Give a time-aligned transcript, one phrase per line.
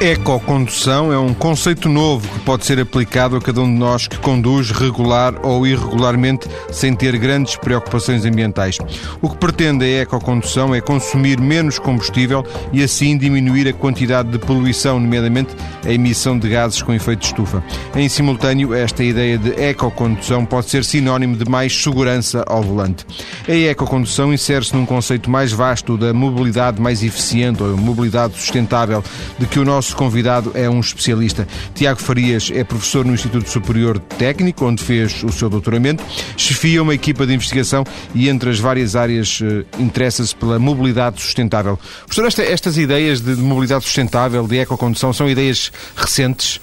[0.00, 4.16] Ecocondução é um conceito novo que pode ser aplicado a cada um de nós que
[4.18, 8.78] conduz regular ou irregularmente sem ter grandes preocupações ambientais.
[9.20, 14.38] O que pretende a ecocondução é consumir menos combustível e assim diminuir a quantidade de
[14.38, 17.60] poluição, nomeadamente a emissão de gases com efeito de estufa.
[17.96, 23.04] Em simultâneo, esta ideia de ecocondução pode ser sinónimo de mais segurança ao volante.
[23.48, 29.02] A ecocondução insere-se num conceito mais vasto da mobilidade mais eficiente ou mobilidade sustentável
[29.40, 31.48] de que o nosso nosso convidado é um especialista.
[31.74, 36.04] Tiago Farias é professor no Instituto Superior Técnico, onde fez o seu doutoramento,
[36.36, 41.78] chefia uma equipa de investigação e, entre as várias áreas, eh, interessa-se pela mobilidade sustentável.
[42.04, 46.60] Professor, esta, estas ideias de mobilidade sustentável, de ecocondução, são ideias recentes?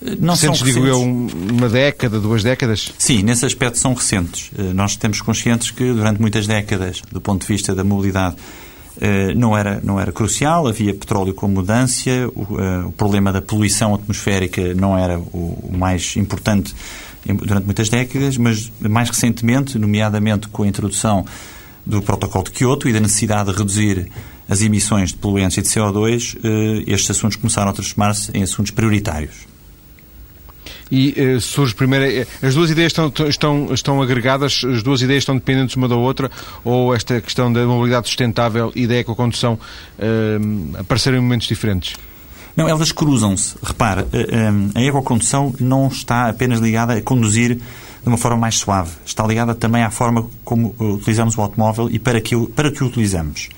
[0.00, 0.74] Não recentes, são recentes.
[0.74, 2.92] digo eu, uma década, duas décadas?
[2.98, 4.50] Sim, nesse aspecto são recentes.
[4.58, 8.36] Eh, nós temos conscientes que durante muitas décadas, do ponto de vista da mobilidade,
[9.34, 13.94] não era, não era crucial, havia petróleo com mudança, o, eh, o problema da poluição
[13.94, 16.74] atmosférica não era o, o mais importante
[17.24, 21.24] durante muitas décadas, mas mais recentemente, nomeadamente com a introdução
[21.86, 24.10] do protocolo de Kyoto e da necessidade de reduzir
[24.48, 28.70] as emissões de poluentes e de CO2, eh, estes assuntos começaram a transformar-se em assuntos
[28.70, 29.51] prioritários
[30.92, 32.04] e uh, surge primeiro.
[32.04, 35.96] Eh, as duas ideias estão, estão, estão agregadas, as duas ideias estão dependentes uma da
[35.96, 36.30] outra,
[36.62, 41.96] ou esta questão da mobilidade sustentável e da ecocondução uh, apareceram em momentos diferentes?
[42.54, 43.56] Não, elas cruzam-se.
[43.62, 44.04] Repare,
[44.74, 47.62] a ecocondução não está apenas ligada a conduzir de
[48.04, 48.90] uma forma mais suave.
[49.06, 52.88] Está ligada também à forma como utilizamos o automóvel e para que, para que o
[52.88, 53.48] utilizamos.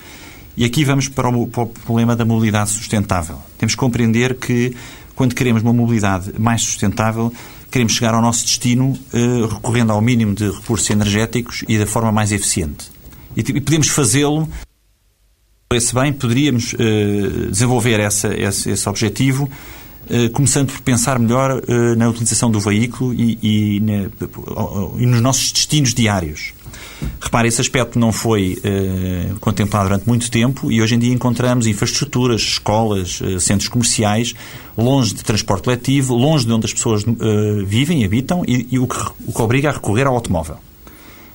[0.57, 3.39] E aqui vamos para o, para o problema da mobilidade sustentável.
[3.59, 4.77] Temos que compreender que
[5.15, 7.33] quando queremos uma mobilidade mais sustentável,
[7.71, 12.13] queremos chegar ao nosso destino uh, recorrendo ao mínimo de recursos energéticos e da forma
[12.13, 12.91] mais eficiente.
[13.37, 14.49] E, e podemos fazê-lo.
[15.73, 19.51] Esse bem, poderíamos uh, desenvolver essa, esse, esse objetivo
[20.09, 21.61] uh, começando por pensar melhor
[21.97, 24.09] na utilização do veículo e, e, na,
[24.99, 26.54] e nos nossos destinos diários.
[27.21, 31.67] Repare, esse aspecto não foi uh, contemplado durante muito tempo e hoje em dia encontramos
[31.67, 34.35] infraestruturas, escolas, uh, centros comerciais,
[34.77, 38.79] longe de transporte coletivo, longe de onde as pessoas uh, vivem e habitam e, e
[38.79, 40.59] o, que, o que obriga a recorrer ao automóvel.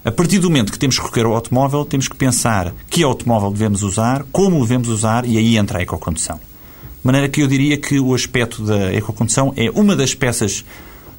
[0.04, 3.52] A partir do momento que temos que recorrer ao automóvel, temos que pensar que automóvel
[3.52, 6.38] devemos usar, como o devemos usar e aí entra a ecocondução.
[6.38, 10.64] De maneira que eu diria que o aspecto da ecocondução é uma das peças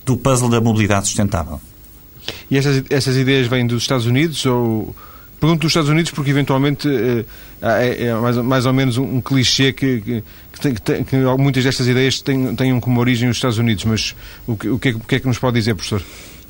[0.04, 1.60] do puzzle da mobilidade sustentável.
[2.50, 4.94] E essas, essas ideias vêm dos Estados Unidos ou...
[5.38, 7.24] Pergunto dos Estados Unidos porque, eventualmente, eh,
[7.62, 10.22] é, é mais, mais, ou menos um, um clichê que, que,
[10.72, 13.86] que, tem, que, muitas destas ideias têm, tenham como origem os Estados Unidos.
[13.86, 14.14] Mas
[14.46, 16.02] o que, o, que é, o que é que nos pode dizer, professor?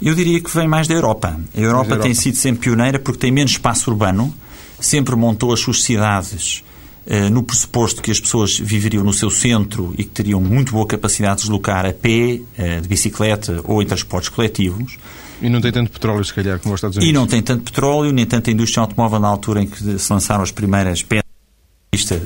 [0.03, 1.38] Eu diria que vem mais da Europa.
[1.54, 2.02] A Europa, Europa.
[2.02, 4.34] tem sido sempre pioneira porque tem menos espaço urbano,
[4.81, 6.64] sempre montou as suas cidades
[7.06, 10.87] eh, no pressuposto que as pessoas viveriam no seu centro e que teriam muito boa
[10.87, 14.97] capacidade de deslocar a pé, eh, de bicicleta ou em transportes coletivos.
[15.43, 17.11] E não tem tanto petróleo, se calhar, como os Estados Unidos.
[17.11, 20.43] E não tem tanto petróleo, nem tanta indústria automóvel na altura em que se lançaram
[20.43, 21.25] as primeiras peças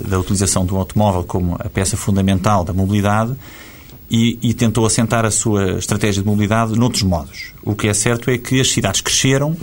[0.06, 3.34] da utilização do automóvel como a peça fundamental da mobilidade
[4.10, 7.52] e, e, tentou assentar a sua estratégia de mobilidade noutros modos.
[7.62, 9.56] O que é certo é que as cidades cresceram,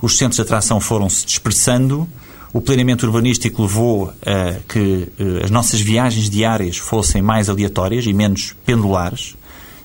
[0.00, 2.08] os centros de atração foram se dispersando,
[2.52, 8.12] o planeamento urbanístico levou a que eh, as nossas viagens diárias fossem mais aleatórias e
[8.12, 9.36] menos pendulares,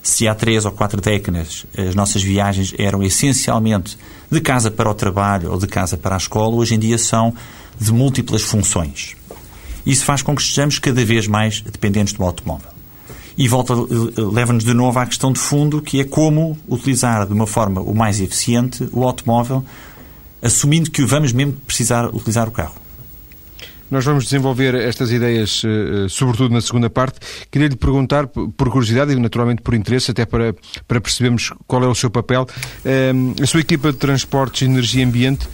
[0.08, 3.98] se há três ou quatro décadas as nossas viagens eram essencialmente
[4.32, 7.34] de casa para o trabalho ou de casa para a escola, hoje em dia são
[7.78, 9.18] de múltiplas funções.
[9.86, 12.70] Isso faz com que estejamos cada vez mais dependentes do automóvel.
[13.38, 13.74] E volta,
[14.16, 17.94] leva-nos de novo à questão de fundo, que é como utilizar de uma forma o
[17.94, 19.64] mais eficiente o automóvel,
[20.42, 22.76] assumindo que vamos mesmo precisar utilizar o carro.
[23.90, 27.20] Nós vamos desenvolver estas ideias, eh, eh, sobretudo na segunda parte.
[27.50, 30.54] Queria lhe perguntar, por curiosidade e naturalmente por interesse, até para,
[30.88, 32.46] para percebermos qual é o seu papel,
[32.84, 35.48] eh, a sua equipa de transportes, energia e ambiente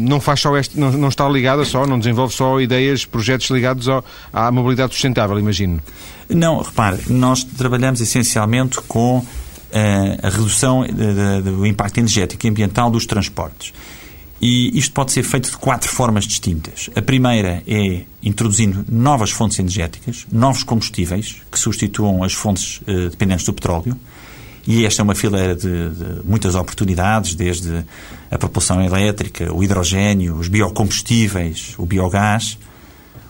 [0.00, 3.86] não faz só este, não, não está ligada só, não desenvolve só ideias, projetos ligados
[3.86, 5.80] ao, à mobilidade sustentável, imagino.
[6.28, 9.24] Não, repare, nós trabalhamos essencialmente com
[10.20, 10.84] a redução
[11.44, 13.72] do impacto energético e ambiental dos transportes.
[14.42, 16.90] E isto pode ser feito de quatro formas distintas.
[16.96, 23.46] A primeira é introduzindo novas fontes energéticas, novos combustíveis que substituam as fontes eh, dependentes
[23.46, 23.96] do petróleo.
[24.66, 27.84] E esta é uma fileira de, de, muitas oportunidades, desde
[28.32, 32.58] a propulsão elétrica, o hidrogênio, os biocombustíveis, o biogás.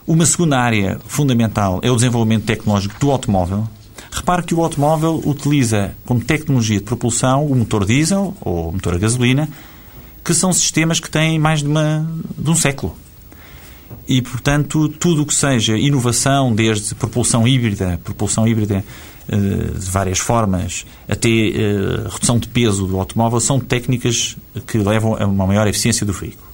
[0.07, 3.69] Uma segunda área fundamental é o desenvolvimento tecnológico do automóvel.
[4.11, 8.95] Repare que o automóvel utiliza como tecnologia de propulsão o motor diesel ou o motor
[8.95, 9.47] a gasolina,
[10.23, 12.97] que são sistemas que têm mais de, uma, de um século.
[14.07, 18.83] E, portanto, tudo o que seja inovação, desde propulsão híbrida, propulsão híbrida
[19.27, 24.35] eh, de várias formas, até eh, redução de peso do automóvel, são técnicas
[24.67, 26.47] que levam a uma maior eficiência do veículo.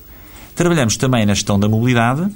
[0.56, 2.30] Trabalhamos também na gestão da mobilidade.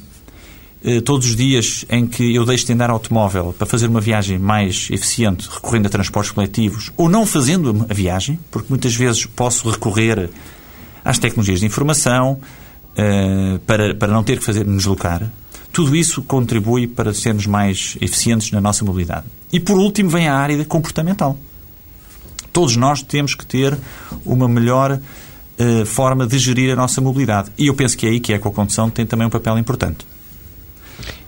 [0.83, 4.39] Eh, todos os dias em que eu deixo de andar automóvel para fazer uma viagem
[4.39, 9.69] mais eficiente, recorrendo a transportes coletivos, ou não fazendo a viagem, porque muitas vezes posso
[9.69, 10.29] recorrer
[11.03, 12.39] às tecnologias de informação
[13.65, 15.29] para, para não ter que fazer me deslocar.
[15.71, 19.25] Tudo isso contribui para sermos mais eficientes na nossa mobilidade.
[19.51, 21.37] E por último vem a área comportamental.
[22.51, 23.75] Todos nós temos que ter
[24.23, 27.51] uma melhor uh, forma de gerir a nossa mobilidade.
[27.57, 30.05] E eu penso que é aí que a ecocondução tem também um papel importante.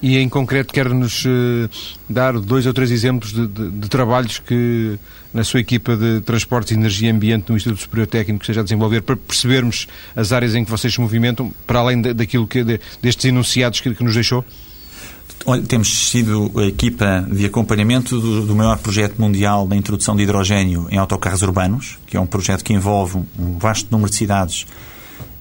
[0.01, 1.69] E em concreto quer-nos uh,
[2.09, 4.99] dar dois ou três exemplos de, de, de, trabalhos que
[5.33, 9.01] na sua equipa de Transportes, Energia e Ambiente no Instituto Superior Técnico esteja a desenvolver
[9.01, 13.25] para percebermos as áreas em que vocês se movimentam, para além daquilo que, de, destes
[13.25, 14.45] enunciados que, que nos deixou?
[15.47, 20.23] Olha, temos sido a equipa de acompanhamento do, do, maior projeto mundial da introdução de
[20.23, 24.65] hidrogênio em autocarros urbanos, que é um projeto que envolve um vasto número de cidades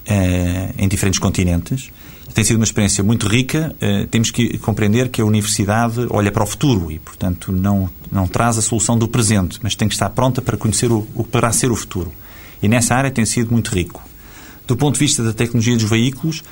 [0.06, 1.90] eh, em diferentes continentes.
[2.34, 3.74] Tem sido uma experiência muito rica.
[3.80, 8.26] Uh, temos que compreender que a universidade olha para o futuro e, portanto, não, não
[8.26, 11.52] traz a solução do presente, mas tem que estar pronta para conhecer o, que poderá
[11.52, 12.12] ser o futuro.
[12.60, 14.02] E nessa área tem sido muito rico.
[14.66, 16.42] Do ponto de vista da tecnologia dos veículos,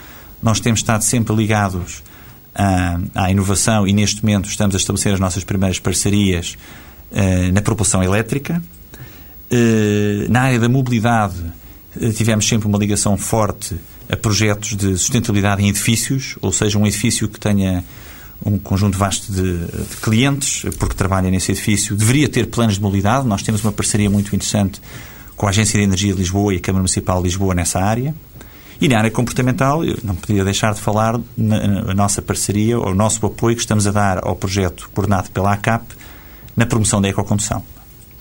[0.41, 2.05] nós temos estado sempre ligados
[2.55, 6.57] à, à inovação e, neste momento, estamos a estabelecer as nossas primeiras parcerias
[7.11, 8.63] uh, na propulsão elétrica.
[9.51, 11.43] Uh, na área da mobilidade,
[12.15, 13.77] tivemos sempre uma ligação forte
[14.09, 17.85] a projetos de sustentabilidade em edifícios, ou seja, um edifício que tenha
[18.45, 23.27] um conjunto vasto de, de, clientes, porque trabalha nesse edifício, deveria ter planos de mobilidade.
[23.27, 24.81] Nós temos uma parceria muito interessante
[25.37, 28.15] com a Agência de Energia de Lisboa e a Câmara Municipal de Lisboa nessa área.
[28.81, 32.95] E na área comportamental, eu não podia deixar de falar na, na nossa parceria, o
[32.95, 35.85] nosso apoio que estamos a dar ao projeto coordenado pela ACAP
[36.57, 37.65] na promoção da ecocondução.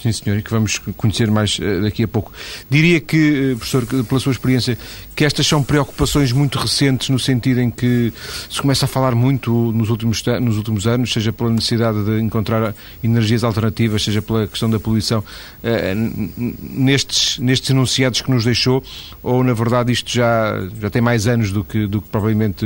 [0.01, 2.33] Sim, senhor, e que vamos conhecer mais uh, daqui a pouco.
[2.67, 4.75] Diria que, uh, professor, pela sua experiência,
[5.15, 8.11] que estas são preocupações muito recentes, no sentido em que
[8.49, 12.73] se começa a falar muito nos últimos, nos últimos anos, seja pela necessidade de encontrar
[13.03, 18.83] energias alternativas, seja pela questão da poluição, uh, nestes, nestes enunciados que nos deixou,
[19.21, 22.65] ou na verdade isto já, já tem mais anos do que, do que provavelmente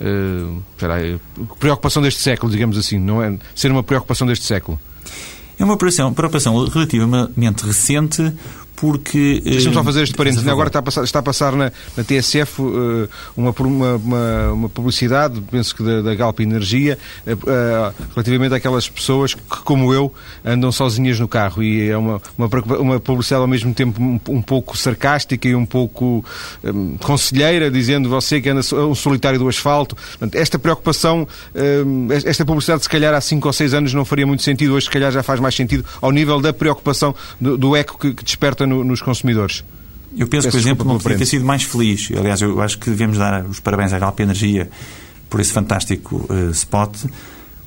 [0.00, 1.20] uh,
[1.60, 3.38] preocupação deste século, digamos assim, não é?
[3.54, 4.80] Ser uma preocupação deste século.
[5.58, 6.12] É uma operação,
[6.66, 8.32] relativamente recente,
[8.76, 9.40] porque...
[9.44, 10.46] Deixa-me só eh, fazer este parênteses.
[10.46, 14.68] Agora está a passar, está a passar na, na TSF uh, uma, uma, uma, uma,
[14.68, 20.12] publicidade, penso que da, da Galp Energia, uh, uh, relativamente àquelas pessoas que, como eu,
[20.44, 21.62] andam sozinhas no carro.
[21.62, 22.48] E é uma, uma,
[22.78, 26.24] uma publicidade ao mesmo tempo um, um pouco sarcástica e um pouco
[26.64, 29.94] um, conselheira, dizendo você que anda um solitário do asfalto.
[29.94, 34.26] Portanto, esta preocupação, um, esta publicidade, se calhar há 5 ou 6 anos não faria
[34.26, 37.76] muito sentido, hoje, se calhar, já faz mais sentido ao nível da preocupação do, do
[37.76, 39.64] eco que, que desperta no, nos consumidores?
[40.16, 42.10] Eu penso por exemplo, não podia ter sido mais feliz.
[42.16, 44.68] Aliás, eu acho que devemos dar os parabéns à Galp Energia
[45.30, 47.06] por esse fantástico uh, spot,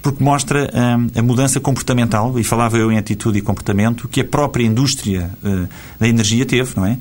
[0.02, 4.24] porque mostra um, a mudança comportamental, e falava eu em atitude e comportamento, que a
[4.24, 5.68] própria indústria uh,
[6.00, 6.98] da energia teve, não é?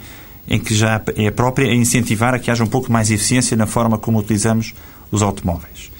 [0.48, 3.56] Em que já é a própria a incentivar a que haja um pouco mais eficiência
[3.56, 4.72] na forma como utilizamos
[5.10, 5.90] os automóveis.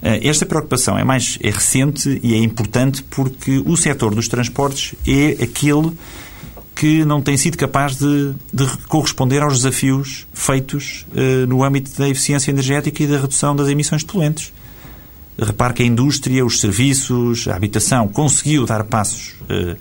[0.00, 4.94] Uh, esta preocupação é mais é recente e é importante porque o setor dos transportes
[5.04, 5.90] é aquele
[6.74, 12.08] que não tem sido capaz de, de corresponder aos desafios feitos uh, no âmbito da
[12.08, 14.52] eficiência energética e da redução das emissões de poluentes.
[15.38, 19.76] Repare que a indústria, os serviços, a habitação conseguiu dar passos uh,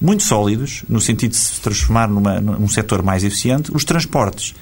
[0.00, 3.70] muito sólidos no sentido de se transformar numa, num setor mais eficiente.
[3.74, 4.54] Os transportes,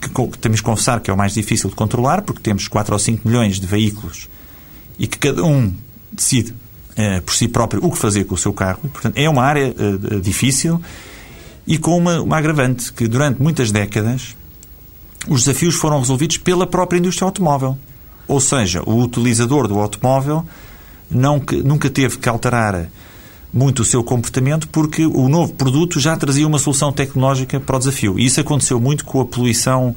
[0.00, 2.94] que, que temos que confessar que é o mais difícil de controlar, porque temos 4
[2.94, 4.28] ou 5 milhões de veículos
[4.98, 5.72] e que cada um
[6.12, 8.80] decide uh, por si próprio o que fazer com o seu carro.
[8.92, 9.74] Portanto, é uma área
[10.22, 10.80] difícil
[11.66, 14.36] e com uma, uma agravante, que durante muitas décadas
[15.28, 17.76] os desafios foram resolvidos pela própria indústria automóvel.
[18.28, 20.44] Ou seja, o utilizador do automóvel
[21.10, 22.88] não, nunca teve que alterar
[23.52, 27.78] muito o seu comportamento porque o novo produto já trazia uma solução tecnológica para o
[27.78, 28.18] desafio.
[28.18, 29.94] E isso aconteceu muito com a poluição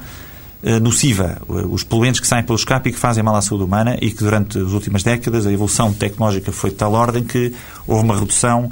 [0.64, 3.98] eh, nociva, os poluentes que saem pelo escape e que fazem mal à saúde humana
[4.02, 7.54] e que durante as últimas décadas a evolução tecnológica foi de tal ordem que
[7.88, 8.72] houve uma redução,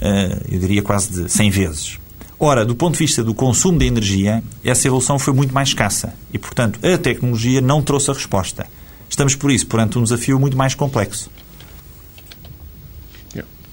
[0.00, 2.03] eh, eu diria quase de 100 vezes.
[2.38, 6.14] Ora, do ponto de vista do consumo de energia, essa evolução foi muito mais escassa
[6.32, 8.66] e, portanto, a tecnologia não trouxe a resposta.
[9.08, 11.30] Estamos, por isso, perante um desafio muito mais complexo.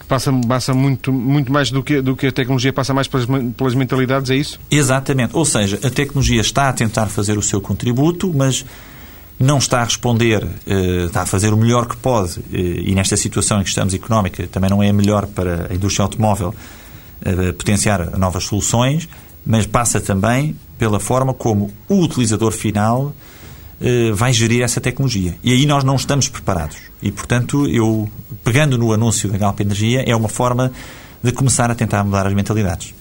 [0.08, 3.26] Passa, passa muito, muito mais do que, do que a tecnologia, passa mais pelas,
[3.56, 4.60] pelas mentalidades, é isso?
[4.70, 5.34] Exatamente.
[5.34, 8.66] Ou seja, a tecnologia está a tentar fazer o seu contributo, mas
[9.40, 13.16] não está a responder, eh, está a fazer o melhor que pode, eh, e nesta
[13.16, 16.54] situação em que estamos económica também não é a melhor para a indústria automóvel
[17.58, 19.08] potenciar novas soluções,
[19.46, 23.14] mas passa também pela forma como o utilizador final
[24.14, 25.36] vai gerir essa tecnologia.
[25.44, 26.78] E aí nós não estamos preparados.
[27.02, 28.10] E, portanto, eu,
[28.44, 30.72] pegando no anúncio da Galp Energia, é uma forma
[31.24, 32.94] de começar a tentar mudar as mentalidades.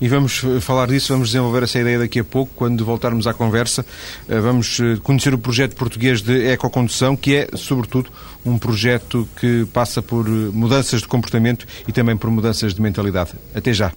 [0.00, 3.34] E vamos eh, falar disso, vamos desenvolver essa ideia daqui a pouco, quando voltarmos à
[3.34, 3.84] conversa.
[4.28, 8.10] Eh, vamos eh, conhecer o projeto português de ecocondução, que é, sobretudo,
[8.44, 13.32] um projeto que passa por mudanças de comportamento e também por mudanças de mentalidade.
[13.54, 13.92] Até já.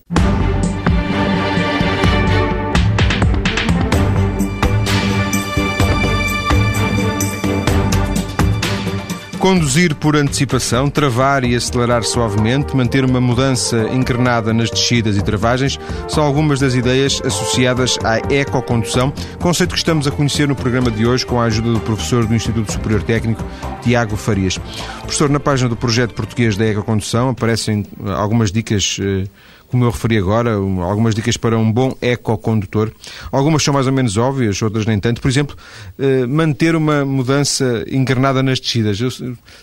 [9.42, 15.80] Conduzir por antecipação, travar e acelerar suavemente, manter uma mudança encarnada nas descidas e travagens
[16.08, 21.08] são algumas das ideias associadas à ecocondução, conceito que estamos a conhecer no programa de
[21.08, 23.44] hoje com a ajuda do professor do Instituto Superior Técnico,
[23.82, 24.60] Tiago Farias.
[25.00, 27.84] Professor, na página do projeto português da ecocondução aparecem
[28.16, 29.24] algumas dicas eh,
[29.72, 32.92] como eu referi agora, algumas dicas para um bom ecocondutor.
[33.32, 35.22] Algumas são mais ou menos óbvias, outras nem tanto.
[35.22, 35.56] Por exemplo,
[35.98, 39.00] eh, manter uma mudança encarnada nas descidas.
[39.00, 39.10] Eu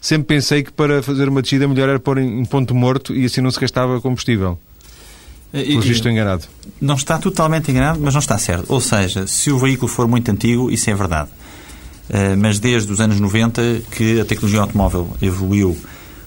[0.00, 3.42] sempre pensei que para fazer uma descida melhor era pôr em ponto morto e assim
[3.42, 4.58] não se gastava combustível.
[5.52, 6.44] Pelo visto estou enganado.
[6.80, 8.64] Não está totalmente enganado, mas não está certo.
[8.68, 11.28] Ou seja, se o veículo for muito antigo, isso é verdade.
[12.08, 15.76] Eh, mas desde os anos 90 que a tecnologia automóvel evoluiu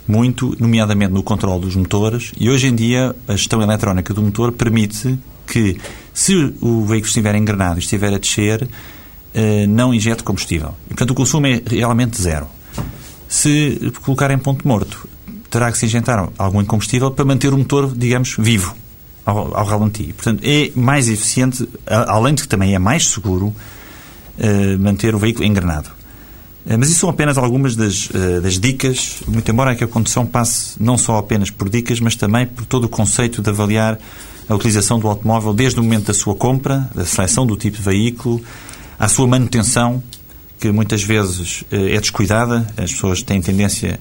[0.08, 4.51] muito, nomeadamente no controle dos motores, e hoje em dia a gestão eletrónica do motor
[4.51, 5.17] permite
[5.48, 5.77] que,
[6.13, 8.67] se o veículo estiver engrenado e estiver a descer,
[9.34, 10.75] eh, não injete combustível.
[10.86, 12.48] E, portanto, o consumo é realmente zero.
[13.27, 15.08] Se colocar em ponto morto,
[15.50, 18.75] terá que se injetar algum combustível para manter o motor, digamos, vivo
[19.25, 20.13] ao, ao ralenti.
[20.13, 23.53] Portanto, é mais eficiente, além de que também é mais seguro,
[24.38, 25.89] eh, manter o veículo engrenado.
[26.65, 30.25] Eh, mas isso são apenas algumas das, eh, das dicas, muito embora que a condução
[30.25, 33.98] passe não só apenas por dicas, mas também por todo o conceito de avaliar
[34.48, 37.84] a utilização do automóvel desde o momento da sua compra, da seleção do tipo de
[37.84, 38.41] veículo,
[39.00, 40.03] à sua manutenção,
[40.60, 42.68] que muitas vezes eh, é descuidada.
[42.77, 44.00] As pessoas têm tendência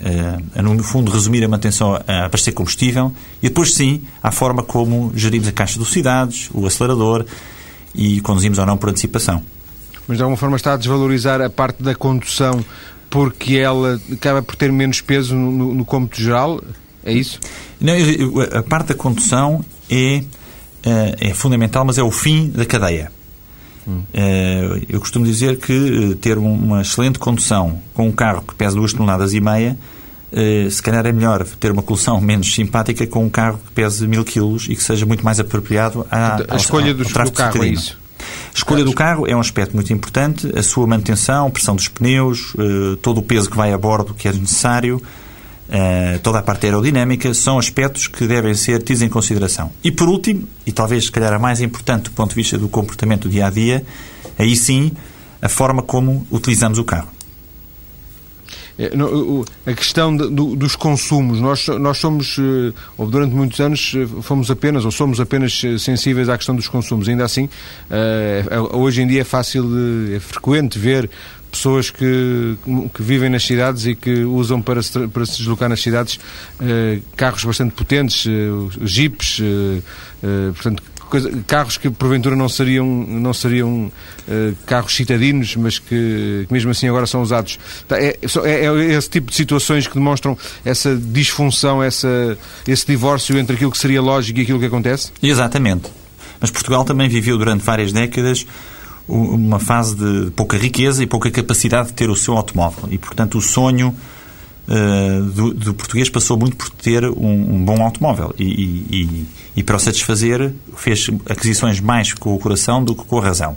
[0.54, 3.10] a, no fundo, resumir a manutenção a abastecer combustível.
[3.42, 7.24] E depois, sim, à forma como gerimos a caixa de velocidades, o acelerador
[7.94, 9.42] e conduzimos ou não por antecipação
[10.10, 12.64] mas de alguma forma está a desvalorizar a parte da condução
[13.08, 16.60] porque ela acaba por ter menos peso no, no, no cômputo geral?
[17.04, 17.38] É isso?
[17.80, 17.94] Não,
[18.52, 20.24] a parte da condução é,
[20.82, 23.12] eh, é fundamental, mas é o fim da cadeia.
[23.86, 24.02] Hum.
[24.12, 25.72] Eh, eu costumo dizer que
[26.10, 29.78] eh, ter uma excelente condução com um carro que pesa 2 toneladas e meia,
[30.70, 34.24] se calhar é melhor ter uma condução menos simpática com um carro que pese mil
[34.24, 37.68] quilos e que seja muito mais apropriado à, a escolha ao, ao do carro é
[37.68, 37.96] isso?
[38.54, 42.96] Escolha do carro é um aspecto muito importante, a sua manutenção, pressão dos pneus, eh,
[43.00, 45.00] todo o peso que vai a bordo que é necessário,
[45.68, 49.70] eh, toda a parte aerodinâmica, são aspectos que devem ser tidos em consideração.
[49.84, 52.68] E por último, e talvez se calhar a mais importante do ponto de vista do
[52.68, 53.84] comportamento do dia a dia,
[54.36, 54.92] aí sim
[55.40, 57.08] a forma como utilizamos o carro.
[58.80, 58.90] É,
[59.70, 64.86] a questão dos consumos, nós, nós somos, eh, ou durante muitos anos, eh, fomos apenas,
[64.86, 67.06] ou somos apenas eh, sensíveis à questão dos consumos.
[67.06, 67.46] Ainda assim,
[68.72, 69.66] hoje em dia é fácil,
[70.16, 71.10] é frequente ver
[71.52, 72.56] pessoas que,
[72.94, 76.18] que vivem nas cidades e que usam para se, para se deslocar nas cidades
[77.16, 78.24] carros bastante potentes,
[78.82, 79.42] jeeps,
[80.54, 83.90] portanto, coisa, carros que porventura não seriam, não seriam
[84.28, 87.58] uh, carros citadinos, mas que, que, mesmo assim agora são usados.
[87.86, 93.36] Tá, é, é, é, esse tipo de situações que demonstram essa disfunção, essa, esse divórcio
[93.36, 95.12] entre aquilo que seria lógico e aquilo que acontece?
[95.22, 95.90] Exatamente.
[96.40, 98.46] Mas Portugal também viveu durante várias décadas
[99.06, 102.84] uma fase de pouca riqueza e pouca capacidade de ter o seu automóvel.
[102.90, 103.94] E, portanto, o sonho
[104.68, 109.26] uh, do, do, português passou muito por ter um, um bom automóvel e, e,
[109.56, 113.56] e, para o satisfazer fez aquisições mais com o coração do que com a razão.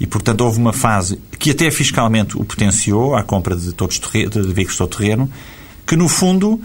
[0.00, 4.52] E, portanto, houve uma fase que até fiscalmente o potenciou à compra de, todos de
[4.52, 5.30] veículos todo terreno,
[5.86, 6.60] que no fundo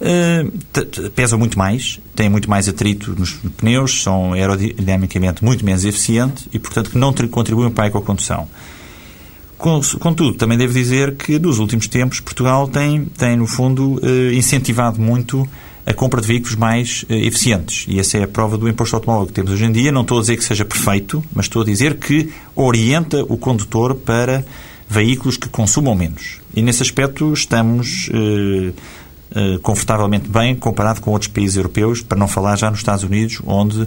[0.00, 6.46] Uh, pesam muito mais, têm muito mais atrito nos pneus, são aerodinamicamente muito menos eficientes
[6.52, 8.48] e, portanto, que não contribuem para a ecocondução.
[9.58, 15.00] Contudo, também devo dizer que nos últimos tempos Portugal tem, tem no fundo, eh, incentivado
[15.00, 15.48] muito
[15.84, 17.86] a compra de veículos mais eh, eficientes.
[17.88, 19.90] E essa é a prova do imposto automóvel que temos hoje em dia.
[19.90, 23.94] Não estou a dizer que seja perfeito, mas estou a dizer que orienta o condutor
[23.94, 24.44] para
[24.88, 26.40] veículos que consumam menos.
[26.54, 28.72] E nesse aspecto estamos eh,
[29.34, 33.40] eh, confortavelmente bem comparado com outros países europeus, para não falar já nos Estados Unidos,
[33.46, 33.86] onde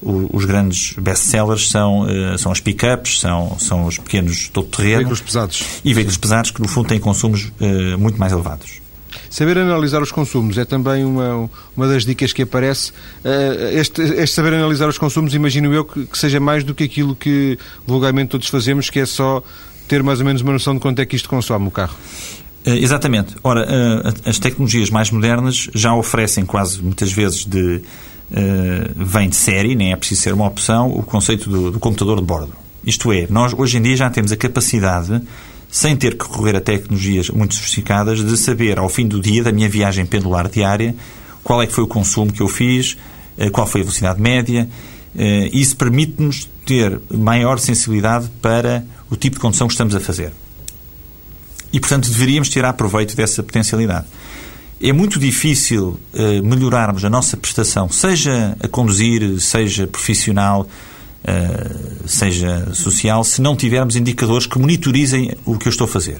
[0.00, 2.06] os grandes best-sellers são,
[2.38, 4.98] são as pick-ups, são, são os pequenos todo-terreno.
[4.98, 5.64] Veículos pesados.
[5.84, 7.50] E veículos pesados que, no fundo, têm consumos
[7.98, 8.80] muito mais elevados.
[9.30, 12.92] Saber analisar os consumos é também uma, uma das dicas que aparece.
[13.72, 17.14] Este, este saber analisar os consumos, imagino eu que, que seja mais do que aquilo
[17.14, 19.42] que vulgarmente todos fazemos, que é só
[19.88, 21.96] ter mais ou menos uma noção de quanto é que isto consome o carro.
[22.64, 23.34] Eh, exatamente.
[23.42, 27.80] Ora, eh, as tecnologias mais modernas já oferecem quase muitas vezes de.
[28.30, 32.18] Uh, vem de série, nem é preciso ser uma opção, o conceito do, do, computador
[32.18, 32.52] de bordo.
[32.84, 35.22] Isto é, nós hoje em dia já temos a capacidade,
[35.70, 39.50] sem ter que recorrer a tecnologias muito sofisticadas, de saber ao fim do dia, da
[39.50, 40.94] minha viagem pendular diária,
[41.42, 42.98] qual é que foi o consumo que eu fiz,
[43.38, 44.68] uh, qual foi a velocidade média.
[45.14, 50.32] Uh, isso permite-nos ter maior sensibilidade para o tipo de condução que estamos a fazer.
[51.72, 54.06] E, portanto, deveríamos tirar proveito dessa potencialidade.
[54.80, 60.68] É muito difícil uh, melhorarmos a nossa prestação, seja a conduzir, seja profissional,
[61.24, 66.18] uh, seja social, se não tivermos indicadores que monitorizem o que eu estou a fazer.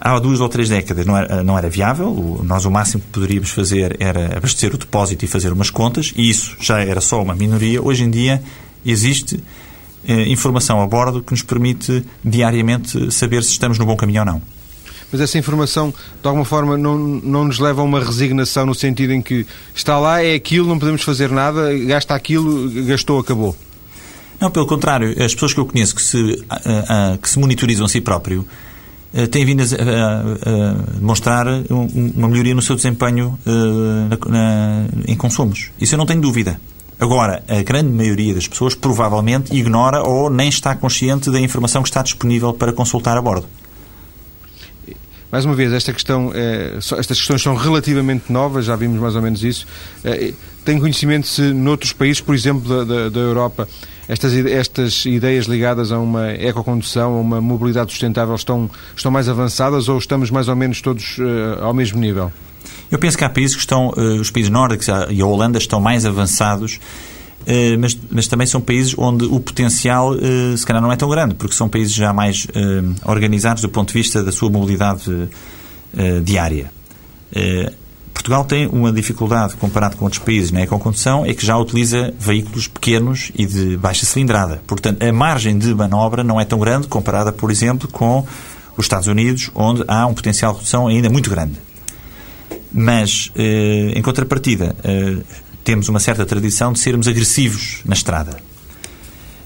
[0.00, 3.50] Há duas ou três décadas não era, não era viável, nós o máximo que poderíamos
[3.50, 7.34] fazer era abastecer o depósito e fazer umas contas, e isso já era só uma
[7.34, 7.82] minoria.
[7.82, 8.42] Hoje em dia
[8.86, 9.38] existe
[10.08, 14.26] eh, informação a bordo que nos permite diariamente saber se estamos no bom caminho ou
[14.26, 14.42] não.
[15.12, 19.12] Mas essa informação, de alguma forma, não, não nos leva a uma resignação no sentido
[19.12, 23.56] em que está lá, é aquilo, não podemos fazer nada, gasta aquilo, gastou, acabou.
[24.40, 26.44] Não, pelo contrário, as pessoas que eu conheço que se,
[27.20, 28.46] que se monitorizam a si próprio
[29.12, 33.50] eh, têm vindo a, demonstrar uma melhoria no seu desempenho eh,
[34.08, 35.70] na, na, em consumos.
[35.80, 36.60] Isso eu não tenho dúvida.
[36.98, 41.88] Agora, a grande maioria das pessoas provavelmente ignora ou nem está consciente da informação que
[41.88, 43.46] está disponível para consultar a bordo.
[45.30, 49.22] Mais uma vez, esta questão, é, estas questões são relativamente novas, já vimos mais ou
[49.22, 49.66] menos isso.
[50.04, 50.32] É,
[50.64, 53.68] tem conhecimento se noutros países, por exemplo, da, da, da Europa,
[54.08, 59.88] estas, estas ideias ligadas a uma ecocondução, a uma mobilidade sustentável estão, estão mais avançadas
[59.88, 62.32] ou estamos mais ou menos todos uh, ao mesmo nível?
[62.90, 66.04] Eu penso que há países que estão, os países nórdicos e a Holanda estão mais
[66.04, 66.80] avançados,
[67.78, 71.34] mas, mas também são países onde o potencial uh, se calhar não é tão grande,
[71.34, 72.46] porque são países já mais
[73.04, 75.28] organizados do ponto de vista da sua mobilidade
[76.22, 76.70] diária.
[78.20, 82.68] Portugal tem uma dificuldade comparado com outros países na ecocondução, é que já utiliza veículos
[82.68, 84.62] pequenos e de baixa cilindrada.
[84.66, 88.26] Portanto, a margem de manobra não é tão grande comparada, por exemplo, com
[88.76, 91.54] os Estados Unidos, onde há um potencial de redução ainda muito grande.
[92.72, 95.16] Mas, eh, em contrapartida, eh,
[95.70, 98.38] temos uma certa tradição de sermos agressivos na estrada.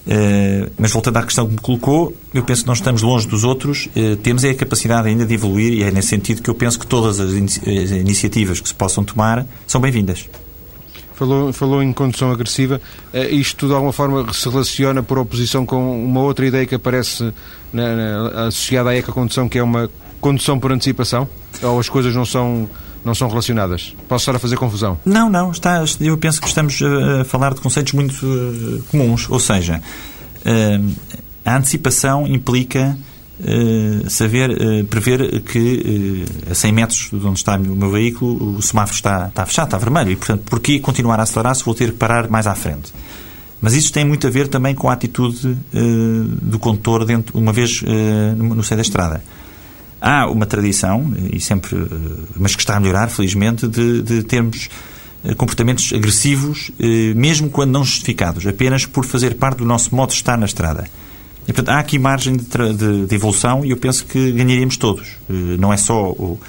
[0.06, 3.44] Eh, mas voltando à questão que me colocou, eu penso que nós estamos longe dos
[3.44, 3.90] outros,
[4.22, 6.86] temos é a capacidade ainda de evoluir e é nesse sentido que eu penso que
[6.86, 10.26] todas as, iniciativas que se possam tomar são bem-vindas.
[11.14, 12.80] Falou, falou em condução agressiva.
[13.30, 17.34] Isto, de alguma forma, se relaciona por oposição com uma outra ideia que aparece
[17.70, 19.90] na, na, associada à ecocondução, que é uma
[20.22, 21.28] condução por antecipação?
[21.62, 22.66] Ou as coisas não são
[23.04, 23.94] não são relacionadas.
[24.08, 24.98] Posso estar a fazer confusão?
[25.04, 25.50] Não, não.
[25.50, 29.28] Está, eu penso que estamos a falar de conceitos muito uh, comuns.
[29.28, 30.94] Ou seja, uh,
[31.44, 32.96] a antecipação implica
[33.40, 38.96] uh, saber prever que a 100 metros de onde está o meu veículo o semáforo
[38.96, 40.10] está, está fechado, está vermelho.
[40.10, 42.92] E, portanto, porquê continuar a acelerar se vou ter que parar mais à frente?
[43.60, 45.56] Mas isso tem muito a ver também com a atitude
[46.42, 47.82] do condutor dentro, uma vez
[48.36, 49.22] no seio da estrada
[50.04, 51.86] há uma tradição, e sempre, eh,
[52.36, 54.68] mas que está a melhorar, felizmente, de, de termos
[55.24, 60.10] eh, comportamentos agressivos, eh, mesmo quando não justificados, apenas por fazer parte do nosso modo
[60.10, 60.84] de estar na estrada.
[61.48, 65.16] E, portanto, há aqui margem de, de, de, evolução e eu penso que ganharíamos todos.
[65.58, 66.40] Não é só o,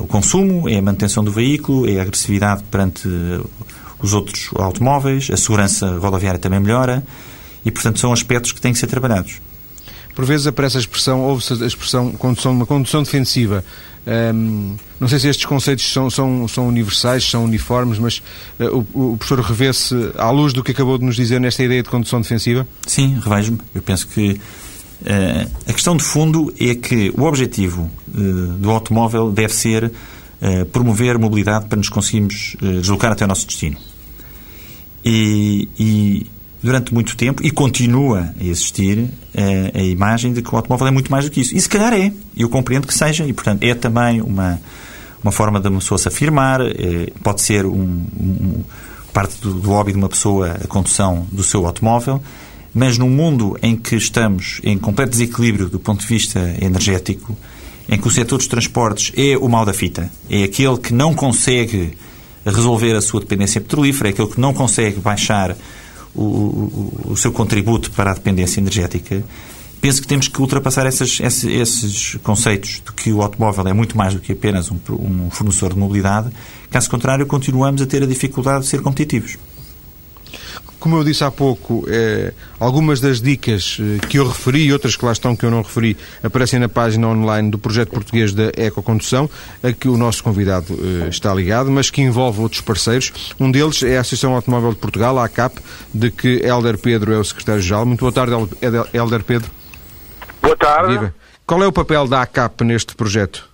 [0.00, 3.08] o consumo, é a manutenção do veículo, é a agressividade perante
[4.00, 7.04] os outros automóveis, a segurança rodoviária também melhora
[7.64, 9.40] e, portanto, são aspectos que têm que ser trabalhados.
[10.14, 13.64] Por vezes aparece a expressão, ouve-se a expressão condução, uma condução defensiva.
[14.06, 18.22] Um, não sei se estes conceitos são, são, são universais, são uniformes, mas
[18.58, 21.82] uh, o, o, professor revê-se à luz do que acabou de nos dizer nesta ideia
[21.82, 22.66] de condução defensiva?
[22.86, 23.60] Sim, revejo-me.
[23.74, 28.20] Eu penso que uh, a questão de fundo é que o objetivo uh,
[28.58, 29.90] do automóvel deve ser
[30.72, 33.76] promover mobilidade para nos conseguirmos deslocar até o nosso destino.
[35.04, 36.26] E, e
[36.62, 40.88] durante muito tempo e continua a existir a, eh, a, imagem de que o automóvel
[40.88, 41.56] é muito mais do que isso.
[41.56, 42.12] E se calhar é.
[42.36, 43.24] Eu compreendo que seja.
[43.24, 44.60] E, portanto, é também uma,
[45.22, 46.60] uma forma de uma pessoa se afirmar.
[46.60, 48.62] É, pode ser um, um,
[49.12, 52.22] parte do, do hobby de uma pessoa a condução do seu automóvel.
[52.74, 57.36] Mas num mundo em que estamos em completo desequilíbrio do ponto de vista energético,
[57.88, 61.12] em que o setor dos transportes é o mal da fita, é aquele que não
[61.12, 61.94] consegue
[62.46, 65.56] resolver a sua dependência petrolífera, é aquele que não consegue baixar
[66.14, 69.22] o, o, seu contributo para a dependência energética,
[69.80, 73.96] penso que temos que ultrapassar esses, esses, esses, conceitos de que o automóvel é muito
[73.96, 76.30] mais do que apenas um, um fornecedor de mobilidade.
[76.70, 79.38] Caso contrário, continuamos a ter a dificuldade de ser competitivos.
[80.80, 84.96] Como eu disse há pouco, eh, algumas das dicas eh, que eu referi e outras
[84.96, 88.50] que lá estão que eu não referi aparecem na página online do projeto português da
[88.56, 89.28] Ecocondução,
[89.62, 93.34] a que o nosso convidado eh, está ligado, mas que envolve outros parceiros.
[93.38, 95.60] Um deles é a Associação Automóvel de Portugal, a ACAP,
[95.92, 97.84] de que Helder Pedro é o secretário-geral.
[97.84, 98.32] Muito boa tarde,
[98.94, 99.50] Helder Pedro.
[100.40, 100.92] Boa tarde.
[100.94, 101.14] Viva.
[101.46, 103.50] Qual é o papel da ACAP neste projeto?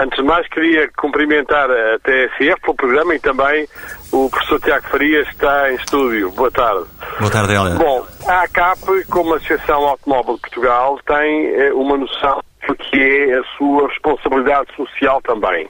[0.00, 3.66] Antes de mais, queria cumprimentar a TSF pelo programa e também
[4.12, 6.30] o professor Tiago Farias está em estúdio.
[6.32, 6.86] Boa tarde.
[7.18, 7.78] Boa tarde, Helder.
[7.78, 13.38] Bom, a ACAP, como Associação Automóvel de Portugal, tem eh, uma noção do que é
[13.38, 15.68] a sua responsabilidade social também.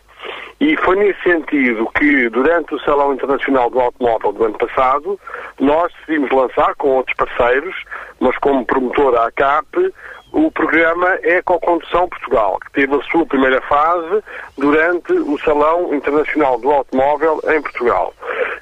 [0.61, 5.19] E foi nesse sentido que, durante o Salão Internacional do Automóvel do ano passado,
[5.61, 7.75] nós decidimos lançar com outros parceiros,
[8.19, 9.95] mas como promotora ACAP,
[10.33, 14.23] o programa Ecocondução Portugal, que teve a sua primeira fase
[14.57, 18.15] durante o Salão Internacional do Automóvel em Portugal.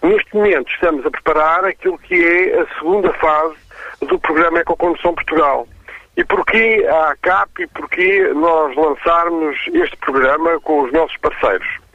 [0.03, 3.57] Neste momento estamos a preparar aquilo que é a segunda fase
[4.03, 5.67] do programa Ecocondução Portugal.
[6.17, 11.86] E porquê a ACAP e porquê nós lançarmos este programa com os nossos parceiros?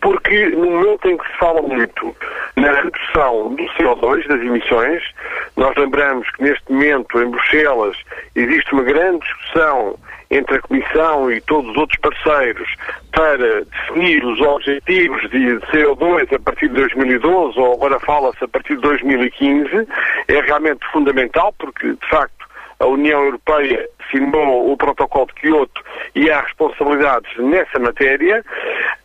[0.00, 2.16] Porque no momento em que se fala muito
[2.56, 5.02] na redução do CO2, das emissões,
[5.56, 7.96] nós lembramos que neste momento em Bruxelas
[8.34, 9.96] existe uma grande discussão
[10.30, 12.68] entre a Comissão e todos os outros parceiros
[13.12, 18.76] para definir os objetivos de CO2 a partir de 2012 ou agora fala-se a partir
[18.76, 19.88] de 2015,
[20.28, 22.39] é realmente fundamental porque, de facto,
[22.80, 25.82] a União Europeia firmou o protocolo de Kyoto
[26.14, 28.44] e há responsabilidades nessa matéria.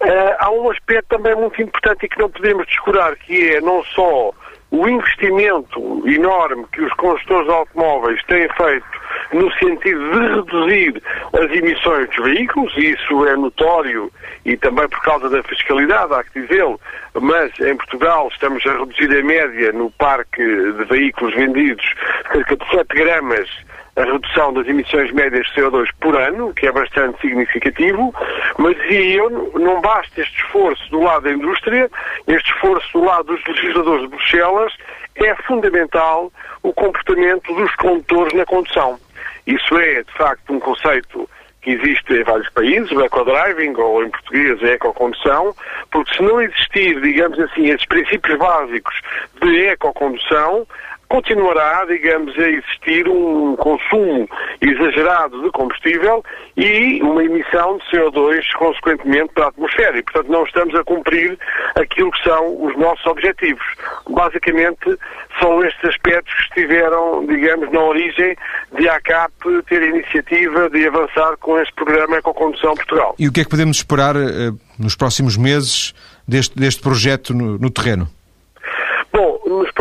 [0.02, 3.84] Uh, há um aspecto também muito importante e que não podemos descurar, que é não
[3.84, 4.34] só
[4.72, 11.02] o investimento enorme que os construtores de automóveis têm feito no sentido de reduzir
[11.34, 14.12] as emissões dos veículos, isso é notório
[14.46, 16.80] e também por causa da fiscalidade, há que dizê-lo,
[17.14, 21.86] mas em Portugal estamos a reduzir a média no parque de veículos vendidos
[22.32, 23.50] cerca de 7 gramas
[23.96, 28.14] a redução das emissões médias de CO2 por ano, que é bastante significativo,
[28.58, 31.90] mas dizia eu, não basta este esforço do lado da indústria,
[32.28, 34.74] este esforço do lado dos legisladores de Bruxelas,
[35.16, 36.32] é fundamental
[36.62, 39.00] o comportamento dos condutores na condução.
[39.48, 41.30] Isso é, de facto, um conceito
[41.62, 45.56] que existe em vários países, o eco-driving, ou em português a ecocondução,
[45.92, 49.02] porque se não existir, digamos assim, esses princípios básicos
[49.42, 50.68] de ecocondução,
[51.16, 54.28] continuará, digamos, a existir um consumo
[54.60, 56.22] exagerado de combustível
[56.58, 59.98] e uma emissão de CO2, consequentemente, para a atmosfera.
[59.98, 61.40] E, portanto, não estamos a cumprir
[61.76, 63.64] aquilo que são os nossos objetivos.
[64.10, 64.98] Basicamente,
[65.40, 68.36] são estes aspectos que estiveram, digamos, na origem
[68.78, 69.32] de a ACAP
[69.70, 73.16] ter a iniciativa de avançar com este programa Ecocondução Portugal.
[73.18, 75.94] E o que é que podemos esperar uh, nos próximos meses
[76.28, 78.10] deste, deste projeto no, no terreno?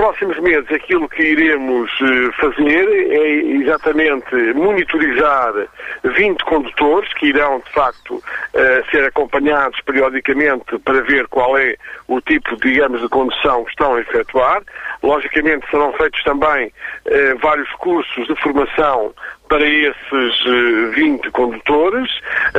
[0.05, 5.55] Próximos meses aquilo que iremos eh, fazer é exatamente monitorizar
[6.05, 12.21] 20 condutores que irão, de facto, eh, ser acompanhados periodicamente para ver qual é o
[12.21, 14.63] tipo, digamos, de condução que estão a efetuar.
[15.03, 16.71] Logicamente serão feitos também
[17.07, 19.15] eh, vários cursos de formação
[19.49, 22.11] para esses 20 condutores.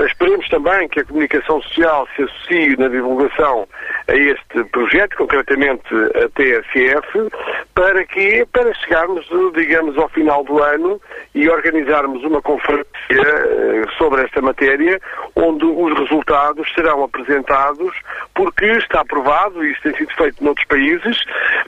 [0.08, 3.68] Esperemos também que a comunicação social se associe na divulgação
[4.08, 7.30] a este projeto, concretamente a TSF,
[7.74, 11.02] para que, para chegarmos, digamos, ao final do ano
[11.34, 15.00] e organizarmos uma conferência eh, sobre esta matéria,
[15.36, 17.94] onde os resultados serão apresentados,
[18.34, 21.24] porque está provado, e isso tem sido feito noutros países,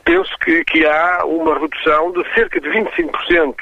[0.06, 3.56] penso que, que há uma redução de cerca de 25%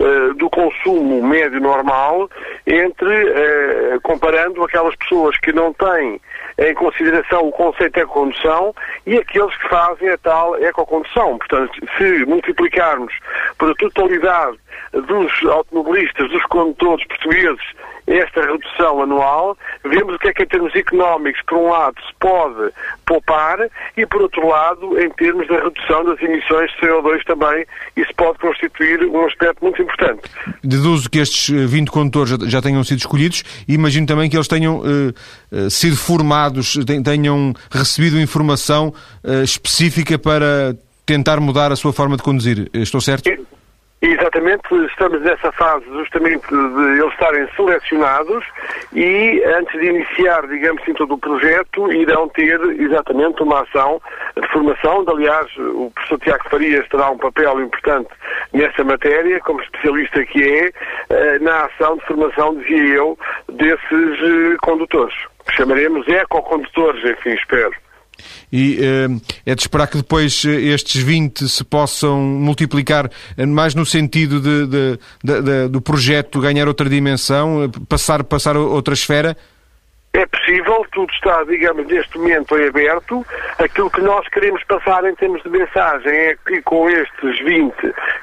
[0.00, 2.30] eh, do consumo médio normal
[2.66, 6.20] entre, eh, comparando aquelas pessoas que não têm
[6.58, 8.74] em consideração o conceito de ecocondução
[9.06, 11.38] e aqueles que fazem a tal ecocondução.
[11.38, 13.12] Portanto, se multiplicarmos
[13.58, 14.58] por a totalidade
[14.92, 17.64] dos automobilistas, dos condutores portugueses,
[18.12, 22.14] esta redução anual, vemos o que é que em termos económicos, por um lado, se
[22.18, 22.72] pode
[23.06, 23.58] poupar
[23.96, 27.64] e, por outro lado, em termos da redução das emissões de CO2 também,
[27.96, 30.22] isso pode constituir um aspecto muito importante.
[30.62, 34.48] Deduzo que estes 20 eh, condutores já tenham sido escolhidos e imagino também que eles
[34.48, 38.94] tenham uh, sido formados, tenham recebido informação
[39.24, 42.70] uh, específica para tentar mudar a sua forma de conduzir.
[42.72, 43.28] Estou certo?
[44.04, 48.44] Exatamente, estamos nessa fase justamente de eles estarem selecionados
[48.92, 54.02] e antes de iniciar, digamos assim, todo o projeto, irão ter exatamente uma ação
[54.36, 55.04] de formação.
[55.06, 58.08] Aliás, o professor Tiago Farias terá um papel importante
[58.52, 60.72] nessa matéria, como especialista que é,
[61.10, 63.16] eh, na ação de formação, dizia eu,
[63.50, 63.80] desses
[64.20, 65.14] eh, condutores.
[65.52, 67.72] Chamaremos ecocondutores, enfim, espero.
[68.52, 73.74] E uh, é de esperar que depois eh, estes 20 se possam multiplicar eh, mais
[73.74, 79.36] no sentido de, de, de, do projeto ganhar outra dimensão, passar, passar outra esfera?
[80.14, 83.24] É possível, tudo está, digamos, neste momento em aberto.
[83.58, 87.74] Aquilo que nós queremos passar em termos de mensagem é que com estes 20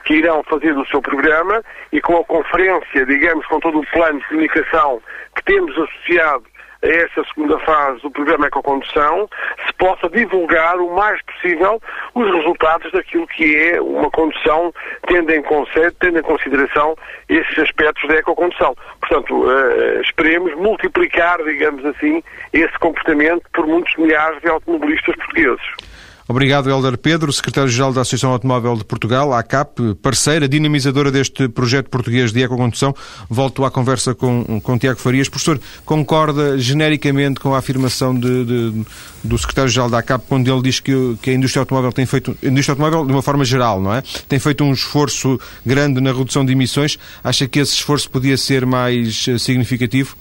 [0.06, 4.20] que irão fazer o seu programa e com a conferência, digamos, com todo o plano
[4.20, 5.02] de comunicação
[5.36, 6.44] que temos associado
[6.82, 9.30] a esta segunda fase do programa Ecocondução,
[9.66, 11.82] se possa divulgar o mais possível
[12.16, 14.74] os resultados daquilo que é uma condução
[15.08, 16.96] tendo em, conceito, tendo em consideração
[17.28, 18.76] esses aspectos da ecocondução.
[19.00, 25.89] Portanto, uh, esperemos multiplicar, digamos assim, esse comportamento por muitos milhares de automobilistas portugueses.
[26.30, 32.32] Obrigado, Helder Pedro, secretário-geral da Associação Automóvel de Portugal, ACAP, parceira, dinamizadora deste projeto português
[32.32, 32.94] de ecocondução.
[33.28, 35.28] Volto à conversa com, com Tiago Farias.
[35.28, 38.86] Professor, concorda genericamente com a afirmação de, de,
[39.24, 42.46] do secretário-geral da ACAP quando ele diz que, que, a indústria automóvel tem feito, a
[42.46, 44.04] indústria automóvel de uma forma geral, não é?
[44.28, 47.00] Tem feito um esforço grande na redução de emissões.
[47.24, 50.16] Acha que esse esforço podia ser mais eh, significativo?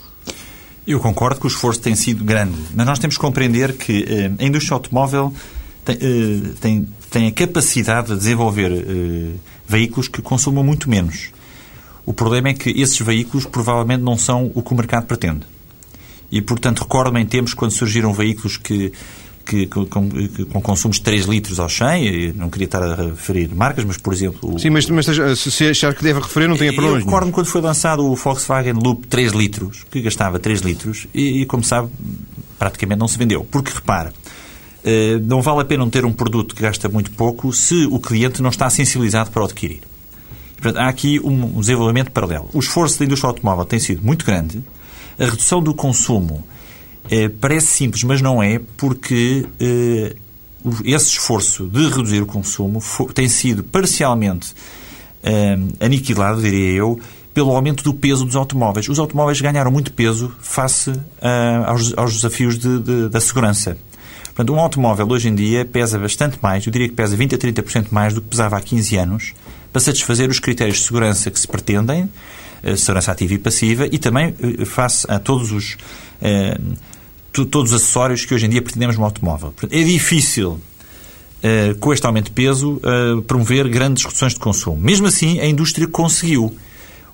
[0.87, 4.31] Eu concordo que o esforço tem sido grande, mas nós temos que compreender que eh,
[4.43, 5.35] a indústria automóvel
[5.89, 9.35] tem, uh, tem, tem a capacidade de desenvolver uh,
[9.67, 11.31] veículos que consumam muito menos.
[12.05, 15.47] O problema é que esses veículos provavelmente não são o que o mercado pretende.
[16.31, 18.93] E, portanto, recordo-me em tempos quando surgiram veículos que,
[19.45, 23.85] que, com, com, consumos de 3 litros ao 100, não queria estar a referir marcas,
[23.85, 24.59] mas, por exemplo...
[24.59, 25.07] Sim, mas, mas
[25.39, 26.99] se achar que deve referir, não tenha problema.
[26.99, 31.47] Recordo-me quando foi lançado o Volkswagen Loop 3 litros, que gastava 3 litros, e, e
[31.47, 31.89] como sabe,
[32.59, 33.47] praticamente não se vendeu.
[33.51, 34.18] Porque, repara, eh,
[35.25, 38.51] não vale a pena ter um produto que gasta muito pouco se o cliente não
[38.51, 39.81] está sensibilizado para o adquirir.
[40.61, 42.49] Portanto, há aqui um desenvolvimento paralelo.
[42.53, 44.63] O esforço da indústria automóvel tem sido muito grande.
[45.19, 46.45] A redução do consumo
[47.11, 50.17] eh, parece simples, mas não é, porque eh,
[50.85, 52.81] esse esforço de reduzir o consumo
[53.15, 54.55] tem sido parcialmente
[55.23, 56.99] eh, aniquilado, diria eu,
[57.33, 58.89] pelo aumento do peso dos automóveis.
[58.89, 63.79] Os automóveis ganharam muito peso face eh, aos, aos, desafios de, de, da segurança.
[64.39, 67.39] Portanto, um automóvel hoje em dia pesa bastante mais, eu diria que pesa 20 a
[67.39, 69.35] 30% mais do que pesava há 15 anos,
[69.73, 72.09] para satisfazer os critérios de segurança que se pretendem,
[72.63, 75.77] eh, segurança ativa e passiva, e também eh, face a todos os,
[76.23, 76.57] eh,
[77.33, 79.53] todos os acessórios que hoje em dia pretendemos no automóvel.
[79.73, 80.61] É difícil,
[81.81, 82.81] com este aumento de peso,
[83.27, 84.77] promover grandes reduções de consumo.
[84.77, 86.57] Mesmo assim, a indústria conseguiu.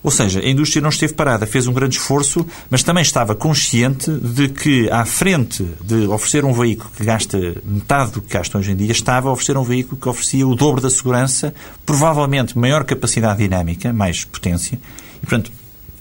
[0.05, 4.11] Ou seja, a indústria não esteve parada, fez um grande esforço, mas também estava consciente
[4.11, 8.73] de que, à frente de oferecer um veículo que gasta metade do que gasta hoje
[8.73, 11.55] em dia, estava a oferecer um veículo que oferecia o dobro da segurança,
[11.87, 14.79] provavelmente maior capacidade dinâmica, mais potência.
[15.23, 15.51] E, portanto,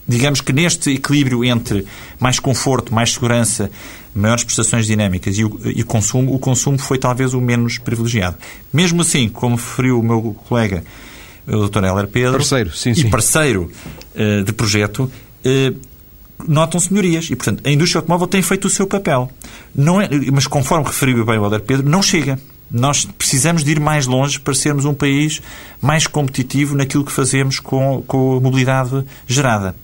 [0.06, 1.86] digamos que neste equilíbrio entre
[2.20, 3.72] mais conforto, mais segurança,
[4.14, 8.36] maiores prestações dinâmicas e o, e consumo, o consumo foi talvez o menos privilegiado.
[8.74, 10.84] Mesmo assim, como referiu o meu colega,
[11.48, 11.84] o Dr.
[11.84, 13.10] Heller Pedro, parceiro, sim, e sim.
[13.10, 13.72] parceiro
[14.16, 15.12] uh, de projeto,
[15.46, 15.80] uh,
[16.48, 17.30] notam-se melhorias.
[17.30, 19.32] E, portanto, a indústria automóvel tem feito o seu papel.
[19.76, 22.40] Não é, mas, conforme referiu bem o Heller Pedro, não chega.
[22.72, 25.42] Nós precisamos de ir mais longe para sermos um país
[25.80, 29.76] mais competitivo naquilo que fazemos com, com a mobilidade gerada.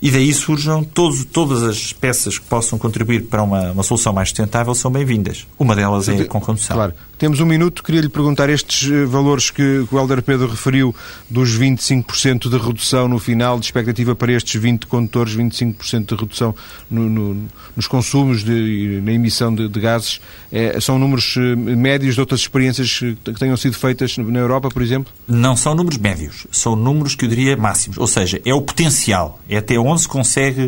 [0.00, 4.28] E daí surjam todos, todas as peças que possam contribuir para uma, uma solução mais
[4.28, 5.46] sustentável são bem-vindas.
[5.58, 6.76] Uma delas é a condução.
[6.76, 6.94] Claro.
[7.18, 7.82] Temos um minuto.
[7.82, 10.94] Queria lhe perguntar estes eh, valores que, o Helder Pedro referiu
[11.30, 16.54] dos 25% de redução no final, de expectativa para estes 20 condutores, 25% de redução
[16.90, 20.20] no, no, nos consumos de, na emissão de, de gases.
[20.52, 24.82] É, são números eh, médios de outras experiências que tenham sido feitas na Europa, por
[24.82, 25.10] exemplo?
[25.26, 26.46] Não são números médios.
[26.52, 27.96] São números que eu diria máximos.
[27.96, 29.40] Ou seja, é o potencial.
[29.48, 30.64] É até onde se consegue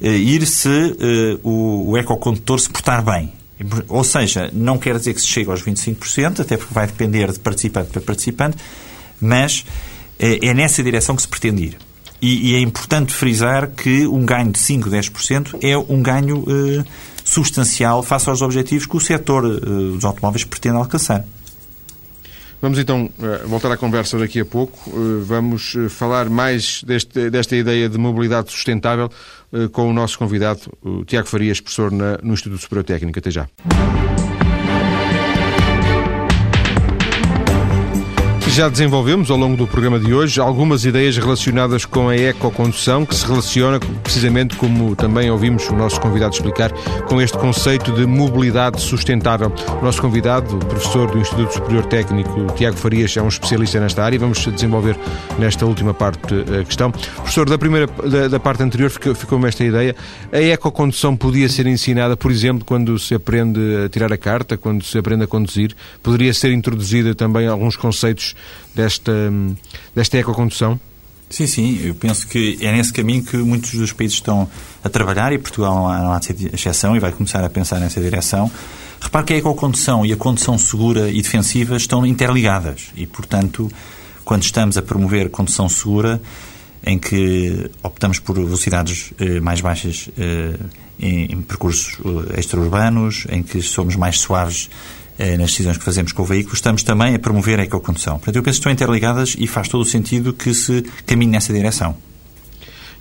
[0.00, 3.32] uh, ir se uh, o, o ecocondutor se portar bem.
[3.88, 7.38] Ou seja, não quer dizer que se chegue aos 25%, até porque vai depender de
[7.38, 8.56] participante para participante,
[9.20, 9.66] mas
[10.18, 11.76] eh, é nessa direção que se pretende ir.
[12.22, 16.84] E, e, é importante frisar que um ganho de 5, 10% é um ganho eh,
[17.24, 21.24] substancial face aos objetivos que o setor eh, dos automóveis pretende alcançar.
[22.62, 23.10] Vamos então
[23.46, 24.90] voltar à conversa daqui a pouco.
[25.24, 29.10] Vamos falar mais deste, desta ideia de mobilidade sustentável
[29.52, 33.18] eh, com o nosso convidado, o Tiago Farias, professor na, no Instituto Superior Técnico.
[33.18, 33.48] Até já.
[38.50, 43.14] Já desenvolvemos ao longo do programa de hoje algumas ideias relacionadas com a ecocondução, que
[43.14, 46.72] se relaciona precisamente, como também ouvimos o nosso convidado explicar,
[47.06, 49.52] com este conceito de mobilidade sustentável.
[49.80, 54.02] O nosso convidado, o professor do Instituto Superior Técnico, Tiago Farias, é um especialista nesta
[54.02, 54.18] área.
[54.18, 54.98] Vamos desenvolver
[55.38, 56.90] nesta última parte a questão.
[56.90, 59.94] Professor, da primeira da, da parte anterior ficou-me esta ideia.
[60.32, 64.84] A ecocondução podia ser ensinada, por exemplo, quando se aprende a tirar a carta, quando
[64.84, 65.72] se aprende a conduzir.
[66.02, 68.34] Poderia ser introduzida também alguns conceitos
[68.74, 69.12] desta,
[69.94, 70.78] desta ecocondução?
[71.28, 74.50] Sim, sim, eu penso que é nesse caminho que muitos dos países estão
[74.82, 78.00] a trabalhar e Portugal não há, de ser exceção e vai começar a pensar nessa
[78.00, 78.50] direção.
[79.00, 83.70] Repare que a ecocondução e a condução segura e defensiva estão interligadas e, portanto,
[84.24, 86.20] quando estamos a promover condução segura,
[86.84, 90.56] em que optamos por velocidades eh, mais baixas eh,
[90.98, 94.70] em, em, percursos eh, extraurbanos, em que somos mais suaves
[95.38, 98.14] nas decisões que fazemos com o veículo, estamos também a promover a ecocondução.
[98.14, 101.52] Portanto, eu penso que estão interligadas e faz todo o sentido que se caminhe nessa
[101.52, 101.94] direção.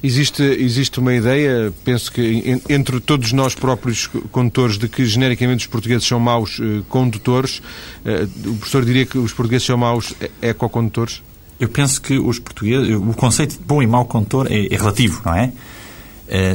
[0.01, 5.67] Existe, existe uma ideia, penso que entre todos nós próprios condutores, de que genericamente os
[5.67, 7.62] portugueses são maus eh, condutores.
[8.05, 11.21] Eh, o professor diria que os portugueses são maus ecocondutores?
[11.60, 15.21] Eu penso que os portugueses, o conceito de bom e mau condutor é, é relativo,
[15.25, 15.51] não é?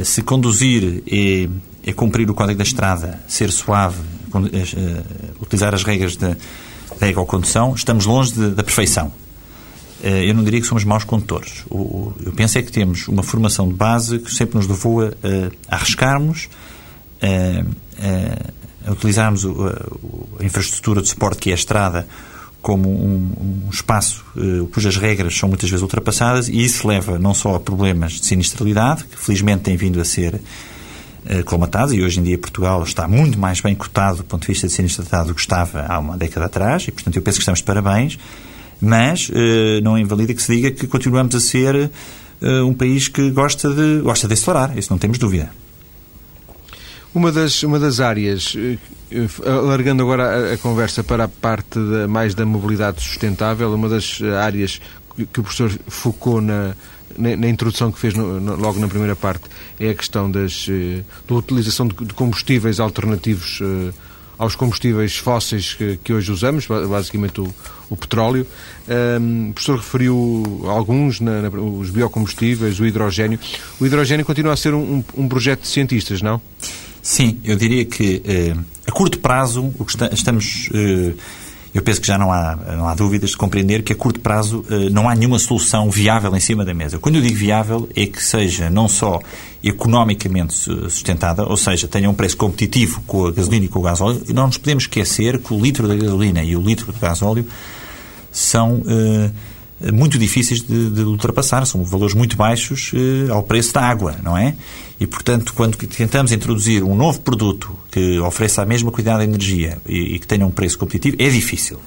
[0.05, 1.49] se conduzir é,
[1.85, 3.99] é cumprir o código da estrada, ser suave,
[5.41, 6.35] utilizar as regras da,
[6.99, 9.07] da ecocondução, estamos longe de, da perfeição.
[10.03, 11.63] Uh, eu não diria que somos maus condutores.
[11.69, 15.07] Eu penso é que temos uma formação de base que sempre nos levou a,
[15.69, 16.49] a arriscarmos,
[17.21, 19.49] a, a utilizarmos a,
[20.41, 22.07] a, infraestrutura de suporte que é a estrada
[22.65, 27.31] como um, um espaço uh, cujas regras são muitas vezes ultrapassadas e isso leva não
[27.31, 30.39] só a problemas de sinistralidade, que felizmente têm vindo a ser eh,
[31.45, 34.67] colmatados e hoje em dia Portugal está muito mais bem cotado do ponto de vista
[34.67, 37.59] de sinistralidade do que estava há uma década atrás e, portanto, eu penso que estamos
[37.59, 38.19] de parabéns,
[38.79, 43.29] mas uh, não invalida que se diga que continuamos a ser uh, um país que
[43.31, 45.49] gosta de, gosta de acelerar, isso não temos dúvida.
[47.13, 48.55] Uma das, uma das áreas,
[49.45, 54.81] alargando agora a, a conversa para a parte mais da mobilidade sustentável, uma das áreas
[55.31, 56.75] que o professor focou na,
[57.17, 59.45] na, introdução que fez no, no, logo na primeira parte,
[59.79, 63.93] é a questão das, eh, da utilização de, de combustíveis alternativos eh,
[64.37, 67.53] aos combustíveis fósseis que, que, hoje usamos, basicamente o,
[67.89, 68.45] o petróleo.
[68.87, 73.39] Um, o professor referiu alguns, na, na, os biocombustíveis, o hidrogênio.
[73.79, 76.41] O hidrogênio continua a ser um, um projeto de cientistas, não?
[77.01, 80.69] Sim, eu diria que eh, a curto prazo o que está, estamos
[81.75, 84.65] eu penso que já não há, não há dúvidas de compreender que a curto prazo
[84.69, 86.97] eh, não há nenhuma solução viável em cima da mesa.
[86.99, 89.19] Quando eu digo viável, é que seja não só
[89.61, 94.23] economicamente sustentada, ou seja, tenha um preço competitivo com a gasolina e com o gasóleo,
[94.33, 97.45] não nos podemos esquecer que o litro da gasolina e o litro do gasóleo
[98.31, 98.75] são.
[98.75, 99.54] Uh,
[99.91, 104.37] muito difíceis de, de, ultrapassar, são valores muito baixos eh, ao preço da água, não
[104.37, 104.55] é?
[104.99, 109.77] E, portanto, quando tentamos introduzir um novo produto que ofereça a mesma quantidade de energia
[109.87, 111.79] e, e que tenha um preço competitivo, é difícil.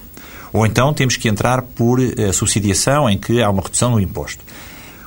[0.53, 4.45] Ou então temos que entrar por eh, subsidiação, em que há uma redução no imposto.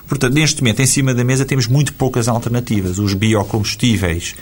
[0.07, 2.97] Portanto, neste momento, em cima da mesa, temos muito poucas alternativas.
[2.99, 4.35] Os biocombustíveis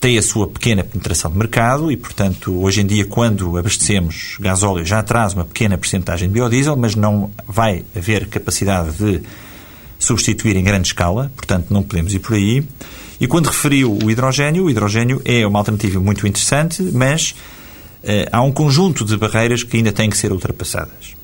[0.00, 4.84] tem a sua pequena penetração de mercado e, portanto, hoje em dia, quando abastecemos gasóleo,
[4.84, 9.22] já traz uma pequena percentagem de biodiesel, mas não vai haver capacidade de
[9.98, 12.64] substituir em grande escala, portanto, não podemos ir por aí.
[13.18, 17.34] E quando referiu o hidrogênio, o hidrogênio é uma alternativa muito interessante, mas
[18.02, 21.16] eh, há um conjunto de barreiras que ainda têm que ser ultrapassadas.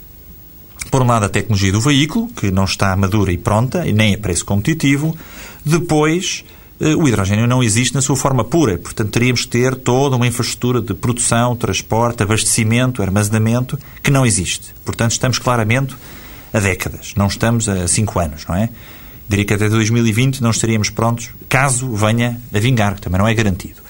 [0.91, 4.15] Por um lado, a tecnologia do veículo, que não está madura e pronta, e nem
[4.15, 5.17] a preço competitivo.
[5.65, 6.45] Depois,
[6.97, 8.77] o hidrogênio não existe na sua forma pura.
[8.77, 14.75] Portanto, teríamos que ter toda uma infraestrutura de produção, transporte, abastecimento, armazenamento, que não existe.
[14.85, 15.95] Portanto, estamos claramente
[16.53, 18.69] a décadas, não estamos a cinco anos, não é?
[19.29, 23.33] Diria que até 2020 não estaríamos prontos, caso venha a vingar, que também não é
[23.33, 23.81] garantido.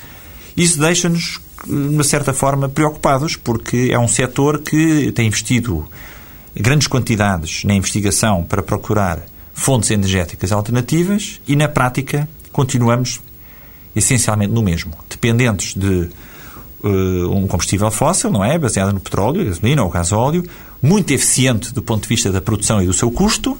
[0.56, 5.88] Isso deixa-nos, de uma certa forma, preocupados, porque é um setor que tem investido
[6.54, 9.24] grandes quantidades na investigação para procurar
[9.54, 13.20] fontes energéticas alternativas e, na prática, continuamos
[13.94, 16.08] essencialmente no mesmo, dependentes de
[16.82, 18.58] uh, um combustível fóssil, não é?
[18.58, 20.44] Baseado no petróleo, gasolina ou gasóleo,
[20.80, 23.56] muito eficiente do ponto de vista da produção e do seu custo,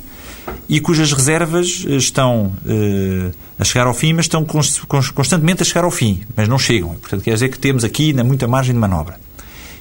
[0.68, 4.44] e cujas reservas estão uh, a chegar ao fim, mas estão
[5.14, 6.90] constantemente a chegar ao fim, mas não chegam.
[6.94, 9.20] Portanto, quer dizer que temos aqui muita margem de manobra.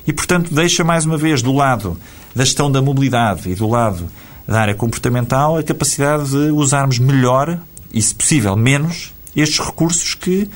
[0.05, 1.97] E, portanto, deixa mais uma vez do lado
[2.36, 4.07] da gestão da mobilidade e do lado
[4.47, 7.59] da área comportamental a capacidade de usarmos melhor
[7.93, 10.49] e, se possível, menos estes recursos que,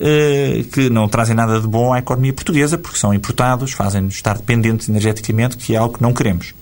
[0.00, 4.36] eh, que não trazem nada de bom à economia portuguesa, porque são importados, fazem-nos estar
[4.36, 6.54] dependentes energeticamente, que é algo que não queremos.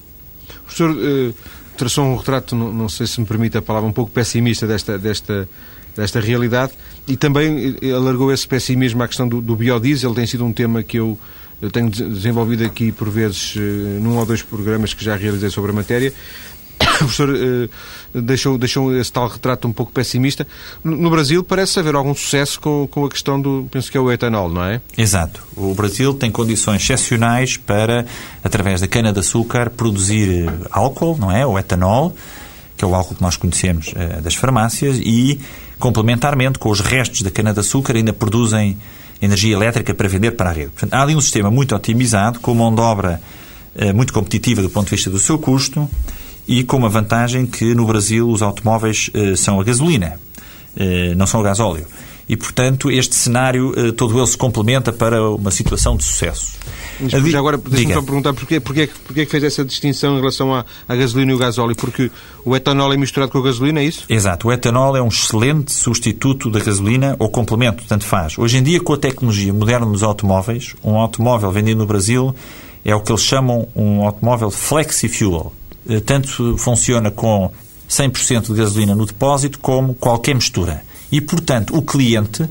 [0.61, 1.35] O professor uh,
[1.77, 4.99] traçou um retrato, não, não, sei se me permite a palavra, um pouco pessimista desta,
[4.99, 5.49] desta,
[5.95, 6.73] desta realidade
[7.07, 10.15] e também alargou esse pessimismo à questão do, do biodiesel.
[10.15, 11.19] Tem sido um tema que eu
[11.63, 13.55] eu tenho desenvolvido aqui, por vezes,
[14.01, 16.13] num ou dois programas que já realizei sobre a matéria.
[17.05, 20.47] O professor uh, deixou, deixou esse tal retrato um pouco pessimista.
[20.83, 24.01] No, no, Brasil parece haver algum sucesso com, com a questão do, penso que é
[24.01, 24.81] o etanol, não é?
[24.97, 25.43] Exato.
[25.57, 28.07] O Brasil tem condições excepcionais para,
[28.43, 31.47] através da cana-de-açúcar, produzir álcool, não é?
[31.47, 32.15] O etanol,
[32.77, 35.41] que é o álcool que nós conhecemos uh, das farmácias, e,
[35.79, 38.79] complementarmente, com os restos da cana-de-açúcar, ainda produzem
[39.21, 40.71] energia elétrica para vender para a rede.
[40.71, 43.21] Portanto, há ali um sistema muito otimizado, com mão de obra
[43.93, 45.91] muito competitiva do ponto de vista do seu custo,
[46.47, 50.21] e com uma vantagem que no Brasil os automóveis eh, são a gasolina,
[50.77, 51.87] eh, não são a gasóleo.
[52.29, 56.53] E, portanto, este cenário, eh, todo ele se complementa para uma situação de sucesso.
[56.99, 60.55] Mas, já agora, deixa-me só perguntar porquê, porquê, porquê que fez essa distinção em relação
[60.55, 61.77] à, à gasolina e o gasóleo?
[61.77, 62.11] Porque
[62.45, 64.05] o etanol é misturado com a gasolina, é isso?
[64.09, 64.49] Exato.
[64.49, 68.39] O etanol é um excelente substituto da gasolina ou complemento, tanto faz.
[68.39, 72.35] Hoje em dia, com a tecnologia moderna dos automóveis, um automóvel vendido no Brasil
[72.85, 75.53] é o que eles chamam um automóvel flexi-fuel
[76.05, 77.51] tanto funciona com
[77.89, 80.83] 100% de gasolina no depósito como qualquer mistura.
[81.11, 82.49] E, portanto, o cliente,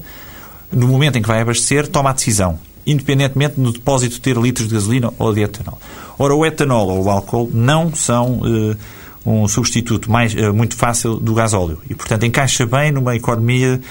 [0.71, 4.73] no momento em que vai abastecer, toma a decisão, independentemente do depósito ter litros de
[4.75, 5.79] gasolina ou de etanol.
[6.17, 8.75] Ora, o etanol ou o álcool não são uh,
[9.25, 13.81] um substituto mais, uh, muito fácil do gasóleo e, portanto, encaixa bem numa economia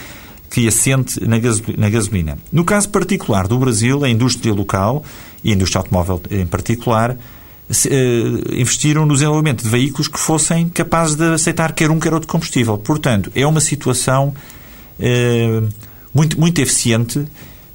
[0.49, 1.36] que assente na,
[1.78, 2.38] na gasolina.
[2.53, 5.03] No caso particular do Brasil, a indústria local
[5.43, 7.16] e a indústria automóvel em particular
[8.53, 12.77] investiram no desenvolvimento de veículos que fossem capazes de aceitar quer um quer outro combustível.
[12.79, 14.35] Portanto, é uma situação
[14.99, 15.68] uh,
[16.12, 17.29] muito, muito eficiente uh,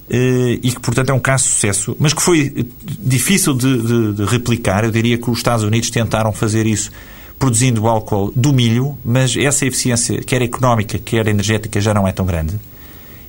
[0.10, 2.68] e que, portanto, é um caso de sucesso, mas que foi
[3.00, 4.84] difícil de, de, de, replicar.
[4.84, 6.92] Eu diria que os Estados Unidos tentaram fazer isso
[7.40, 12.26] produzindo álcool do milho, mas essa eficiência, quer económica, quer energética, já não é tão
[12.26, 12.60] grande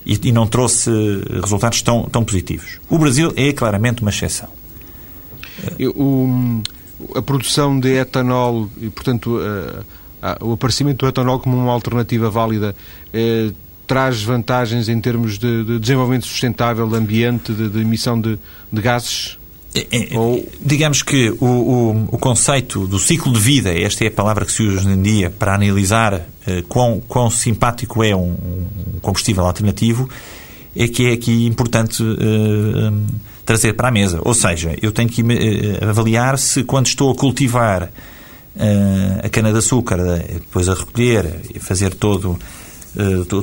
[0.04, 0.90] e, e não trouxe
[1.42, 2.80] resultados tão, tão positivos.
[2.88, 4.48] O Brasil é claramente uma exceção.
[5.96, 6.62] O,
[7.14, 9.38] a produção de etanol e, portanto,
[10.22, 12.74] a, a, o aparecimento do etanol como uma alternativa válida
[13.12, 13.50] eh,
[13.86, 18.38] traz vantagens em termos de, de desenvolvimento sustentável, de ambiente, de, de emissão de,
[18.70, 19.38] de gases?
[19.74, 20.46] É, é, Ou...
[20.60, 24.52] Digamos que o, o, o, conceito do ciclo de vida, esta é a palavra que
[24.52, 28.66] se usa hoje em dia para analisar eh, quão, quão simpático é um, um,
[29.00, 30.08] combustível alternativo,
[30.74, 32.92] é que é aqui importante eh,
[33.48, 34.20] trazer para a mesa.
[34.22, 39.98] Ou seja, eu tenho que eh, avaliar se quando estou a cultivar uh, a cana-de-açúcar,
[39.98, 42.38] eh, depois a recolher e fazer todo,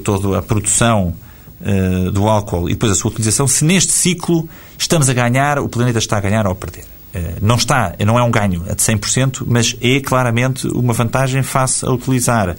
[0.04, 1.16] toda a produção
[2.14, 4.48] do álcool e depois a sua utilização, se neste ciclo
[4.78, 6.84] estamos a ganhar, o planeta está a ganhar ou a perder.
[7.42, 11.90] Não está, não é um ganho de 100%, mas é claramente uma vantagem face a
[11.90, 12.56] utilizar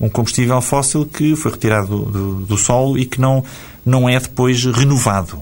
[0.00, 3.44] um combustível fóssil que foi retirado do, do, do solo e que não,
[3.86, 5.40] não é depois renovado.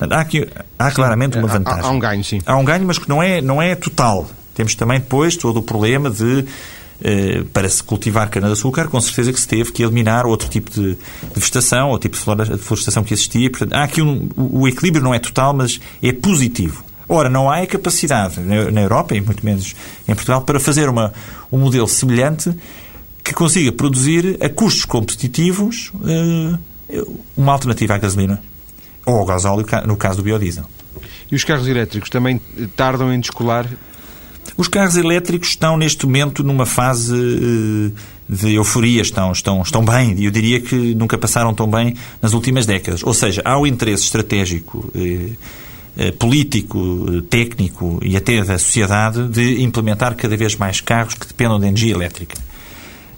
[0.00, 0.48] Há, aqui,
[0.78, 1.82] há claramente uma vantagem.
[1.82, 2.40] Há, há, um ganho, sim.
[2.46, 4.28] Há um ganho, mas que não é, não é total.
[4.54, 6.44] Temos também depois todo o problema de
[7.02, 10.96] eh, para se cultivar cana-de-açúcar, com certeza que se teve que eliminar outro tipo de,
[10.96, 10.98] de
[11.34, 13.48] vegetação, ou tipo de florestação que existia.
[13.48, 16.84] Portanto, há aqui um, o equilíbrio não é total, mas é positivo.
[17.08, 19.74] Ora, não há a capacidade na Europa, e muito menos
[20.06, 21.12] em Portugal, para fazer uma,
[21.50, 22.54] um modelo semelhante
[23.24, 27.02] que consiga produzir a custos competitivos eh,
[27.34, 28.42] uma alternativa à gasolina
[29.10, 30.64] ou ao gasóleo, no caso do biodiesel.
[31.30, 32.40] E os carros elétricos também
[32.76, 33.66] tardam em descolar?
[34.56, 37.90] Os carros elétricos estão neste momento numa fase eh,
[38.28, 42.32] de euforia, estão, estão, estão bem, e eu diria que nunca passaram tão bem nas
[42.32, 43.02] últimas décadas.
[43.02, 45.30] Ou seja, há o interesse estratégico, eh,
[45.96, 51.58] eh, político, técnico e até da sociedade de implementar cada vez mais carros que dependam
[51.60, 52.49] de energia elétrica.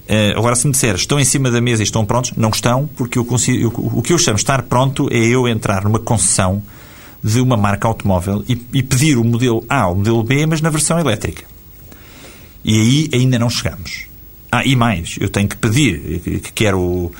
[0.08, 2.88] Uh, agora, se me disser, estão em cima da mesa e estão prontos, não estão,
[2.96, 5.98] porque eu consigo, eu, o que eu chamo de estar pronto é eu entrar numa
[5.98, 6.62] concessão
[7.22, 10.60] de uma marca automóvel e, e, pedir o modelo A ou o modelo B, mas
[10.60, 11.44] na versão elétrica.
[12.64, 14.06] E aí ainda não chegamos.
[14.50, 17.12] Ah, e mais, eu tenho que pedir que quero o,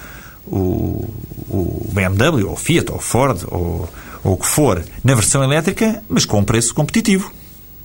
[0.45, 1.09] o,
[1.49, 3.89] o BMW, ou Fiat, ou Ford, ou,
[4.25, 7.33] ou o que for, na versão elétrica, mas com um preço competitivo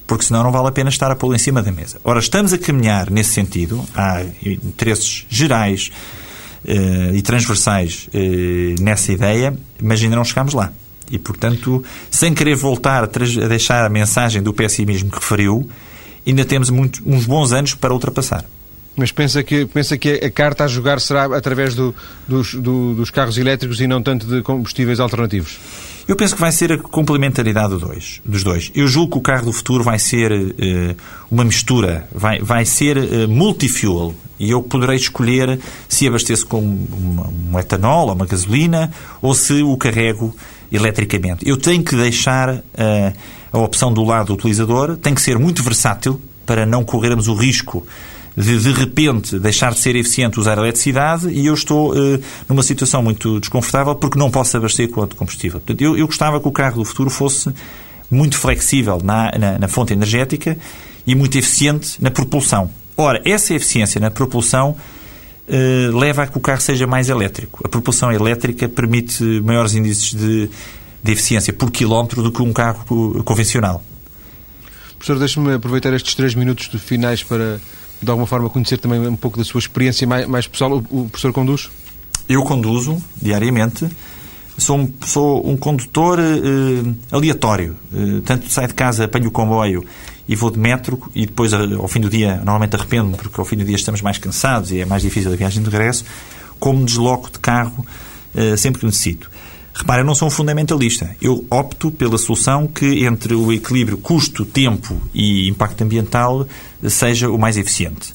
[0.07, 1.99] porque senão não vale a pena estar a pô-lo em cima da mesa.
[2.03, 5.91] Ora, estamos a caminhar nesse sentido, há interesses gerais
[6.63, 10.71] uh, e transversais uh, nessa ideia, mas ainda não chegamos lá.
[11.11, 15.69] E, portanto, sem querer voltar a, a, deixar a mensagem do pessimismo que referiu,
[16.25, 18.45] ainda temos muito, uns bons anos para ultrapassar.
[18.95, 21.93] Mas pensa que, pensa que a carta a jogar será através do,
[22.27, 25.59] dos, do, dos carros elétricos e não tanto de combustíveis alternativos?
[26.07, 28.71] Eu penso que vai ser a complementaridade do dois, dos dois.
[28.73, 30.95] Eu julgo que o carro do futuro vai ser uh,
[31.29, 34.15] uma mistura, vai, vai ser uh, multifuel.
[34.39, 38.89] E eu poderei escolher se abasteço com uma, um etanol ou uma gasolina
[39.21, 40.33] ou se o carrego
[40.71, 41.47] eletricamente.
[41.47, 42.63] Eu tenho que deixar uh,
[43.51, 47.33] a opção do lado do utilizador, tem que ser muito versátil para não corrermos o
[47.33, 47.85] risco
[48.37, 52.61] de, de repente, deixar de ser eficiente usar a eletricidade e eu estou uh, numa
[52.61, 55.59] situação muito desconfortável porque não posso abastecer com outro combustível.
[55.59, 57.51] Portanto, eu, eu gostava que o carro do futuro fosse
[58.11, 60.55] muito flexível na, na, na fonte energética
[61.05, 62.69] e muito eficiente na propulsão.
[62.95, 64.75] Ora, essa eficiência na propulsão
[65.47, 67.61] uh, leva a que o carro seja mais elétrico.
[67.65, 70.47] A propulsão elétrica permite maiores índices de,
[71.01, 72.85] de eficiência por quilómetro do que um carro
[73.25, 73.83] convencional.
[74.95, 77.59] Professor, deixe-me aproveitar estes três minutos finais para
[78.01, 80.83] de alguma forma conhecer também um pouco da sua experiência mais, mais pessoal.
[80.89, 81.69] O, o professor conduz?
[82.27, 83.87] Eu conduzo diariamente.
[84.57, 87.75] Sou um, sou um condutor uh, aleatório.
[87.93, 89.85] Uh, tanto saio de casa, apanho o comboio
[90.27, 93.55] e vou de metro e depois, ao fim do dia, normalmente arrependo-me porque ao fim
[93.55, 96.03] do dia estamos mais cansados e é mais difícil a viagem de regresso,
[96.59, 97.85] como desloco de carro
[98.57, 99.31] sempre que necessito.
[99.77, 101.15] Repara, eu não sou um fundamentalista.
[101.21, 106.47] Eu opto pela solução que, entre o equilíbrio custo-tempo e impacto ambiental,
[106.89, 108.11] seja o mais eficiente.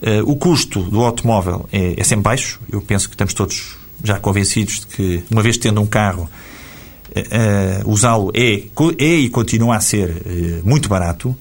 [0.00, 2.58] Uh, o custo do automóvel é, é, sempre baixo.
[2.72, 6.28] Eu penso que estamos todos já convencidos de que, uma vez tendo um carro,
[7.14, 8.62] uh, usá-lo é,
[8.98, 11.36] é e continua a ser uh, muito barato.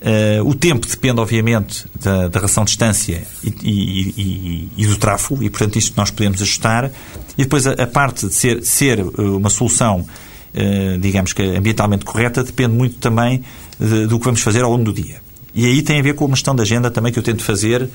[0.00, 4.96] Uh, o tempo depende, obviamente, da, da ração de distância e, e, e, e, do
[4.96, 6.90] tráfego, e, portanto, isto nós podemos ajustar.
[7.38, 12.04] E depois a, a parte de ser, ser eh, uma solução, uh, digamos que ambientalmente
[12.04, 13.44] correta, depende muito também
[13.78, 15.20] de, do que vamos fazer ao longo do dia.
[15.54, 17.88] E aí tem a ver com uma gestão da agenda também que eu tento fazer,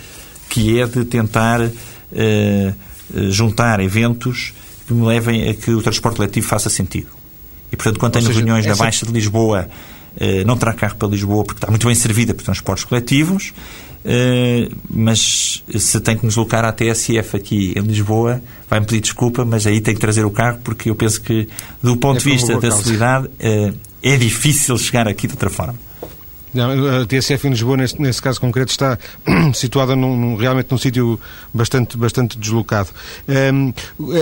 [0.49, 2.73] que é de tentar uh,
[3.29, 4.53] juntar eventos
[4.87, 7.09] que me levem a que o transporte coletivo faça sentido.
[7.71, 8.77] E, portanto, quando tenho seja, reuniões essa...
[8.77, 9.67] na Baixa de Lisboa
[10.15, 13.53] eh, não terá carro para Lisboa porque está muito bem servida por transportes coletivos,
[14.05, 19.45] eh, mas se tem que nos deslocar à TSF aqui em Lisboa, vai-me pedir desculpa,
[19.45, 21.47] mas aí tem que trazer o carro porque eu penso que,
[21.81, 25.75] do ponto é de vista da cidade, eh, é difícil chegar aqui de outra forma.
[26.53, 28.99] Não, a TSF em Lisboa, nesse, nesse caso concreto, está
[29.55, 31.19] situada num, num, realmente num sítio
[31.51, 32.89] bastante, bastante deslocado.
[33.27, 33.73] Um,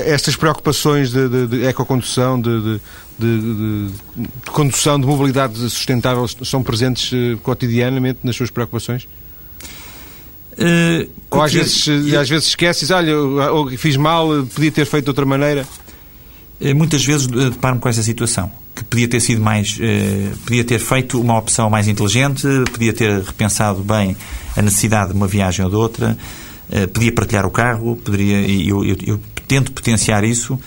[0.05, 2.79] estas preocupações de, de, de ecocondução, de,
[3.19, 3.89] de,
[4.49, 9.07] condução, de mobilidade sustentável, são presentes uh, cotidianamente nas suas preocupações?
[10.61, 13.13] Uh, Ou às vezes, às vezes esqueces, olha,
[13.77, 15.65] fiz mal, podia ter feito de outra maneira?
[16.61, 20.77] Eh, muitas vezes deparo-me com essa situação, que podia ter sido mais, eh, podia ter
[20.77, 24.15] feito uma opção mais inteligente, podia ter repensado bem
[24.55, 26.15] a necessidade de uma viagem ou de outra,
[26.71, 30.59] eh, podia partilhar o carro, poderia, eu, eu, eu tento potenciar isso,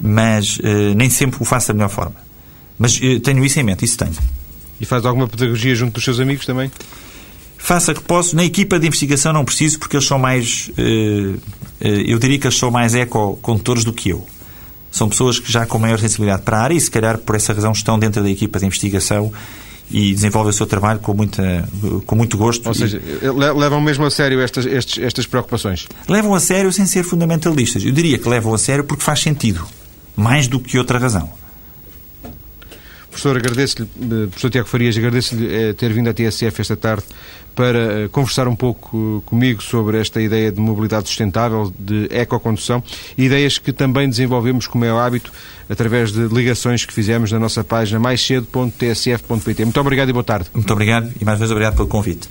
[0.00, 0.58] mas
[0.94, 2.16] nem sempre o faço da melhor forma.
[2.78, 4.12] Mas tenho isso em mente, isso tenho.
[4.78, 6.70] E faz alguma pedagogia junto dos seus amigos também?
[7.58, 8.36] Faça que posso.
[8.36, 10.70] Na equipa de investigação não preciso, porque eles são mais.
[11.80, 14.26] Eu diria que eles são mais eco-condutores do que eu
[14.96, 17.52] são pessoas que já com maior sensibilidade para a área e, se calhar, por essa
[17.52, 19.30] razão, estão dentro da equipa de investigação
[19.90, 21.68] e desenvolvem o seu trabalho com, muita,
[22.06, 22.66] com muito gosto.
[22.66, 23.00] Ou seja,
[23.54, 25.86] levam mesmo a sério estas, estes, estas preocupações?
[26.08, 27.84] Levam a sério sem ser fundamentalistas.
[27.84, 29.66] Eu diria que levam a sério porque faz sentido,
[30.16, 31.30] mais do que outra razão.
[33.16, 37.04] Professor, agradeço-lhe, eh, professor Tiago Farias, agradeço-lhe eh, ter vindo à TSF esta tarde
[37.54, 42.84] para eh, conversar um pouco comigo sobre esta ideia de mobilidade sustentável, de ecocondução,
[43.16, 45.32] ideias que também desenvolvemos, como é o hábito,
[45.66, 49.64] através de ligações que fizemos na nossa página maiscedo.tsf.pt.
[49.64, 50.50] Muito obrigado e boa tarde.
[50.52, 52.28] Muito obrigado e mais uma vez obrigado pelo convite.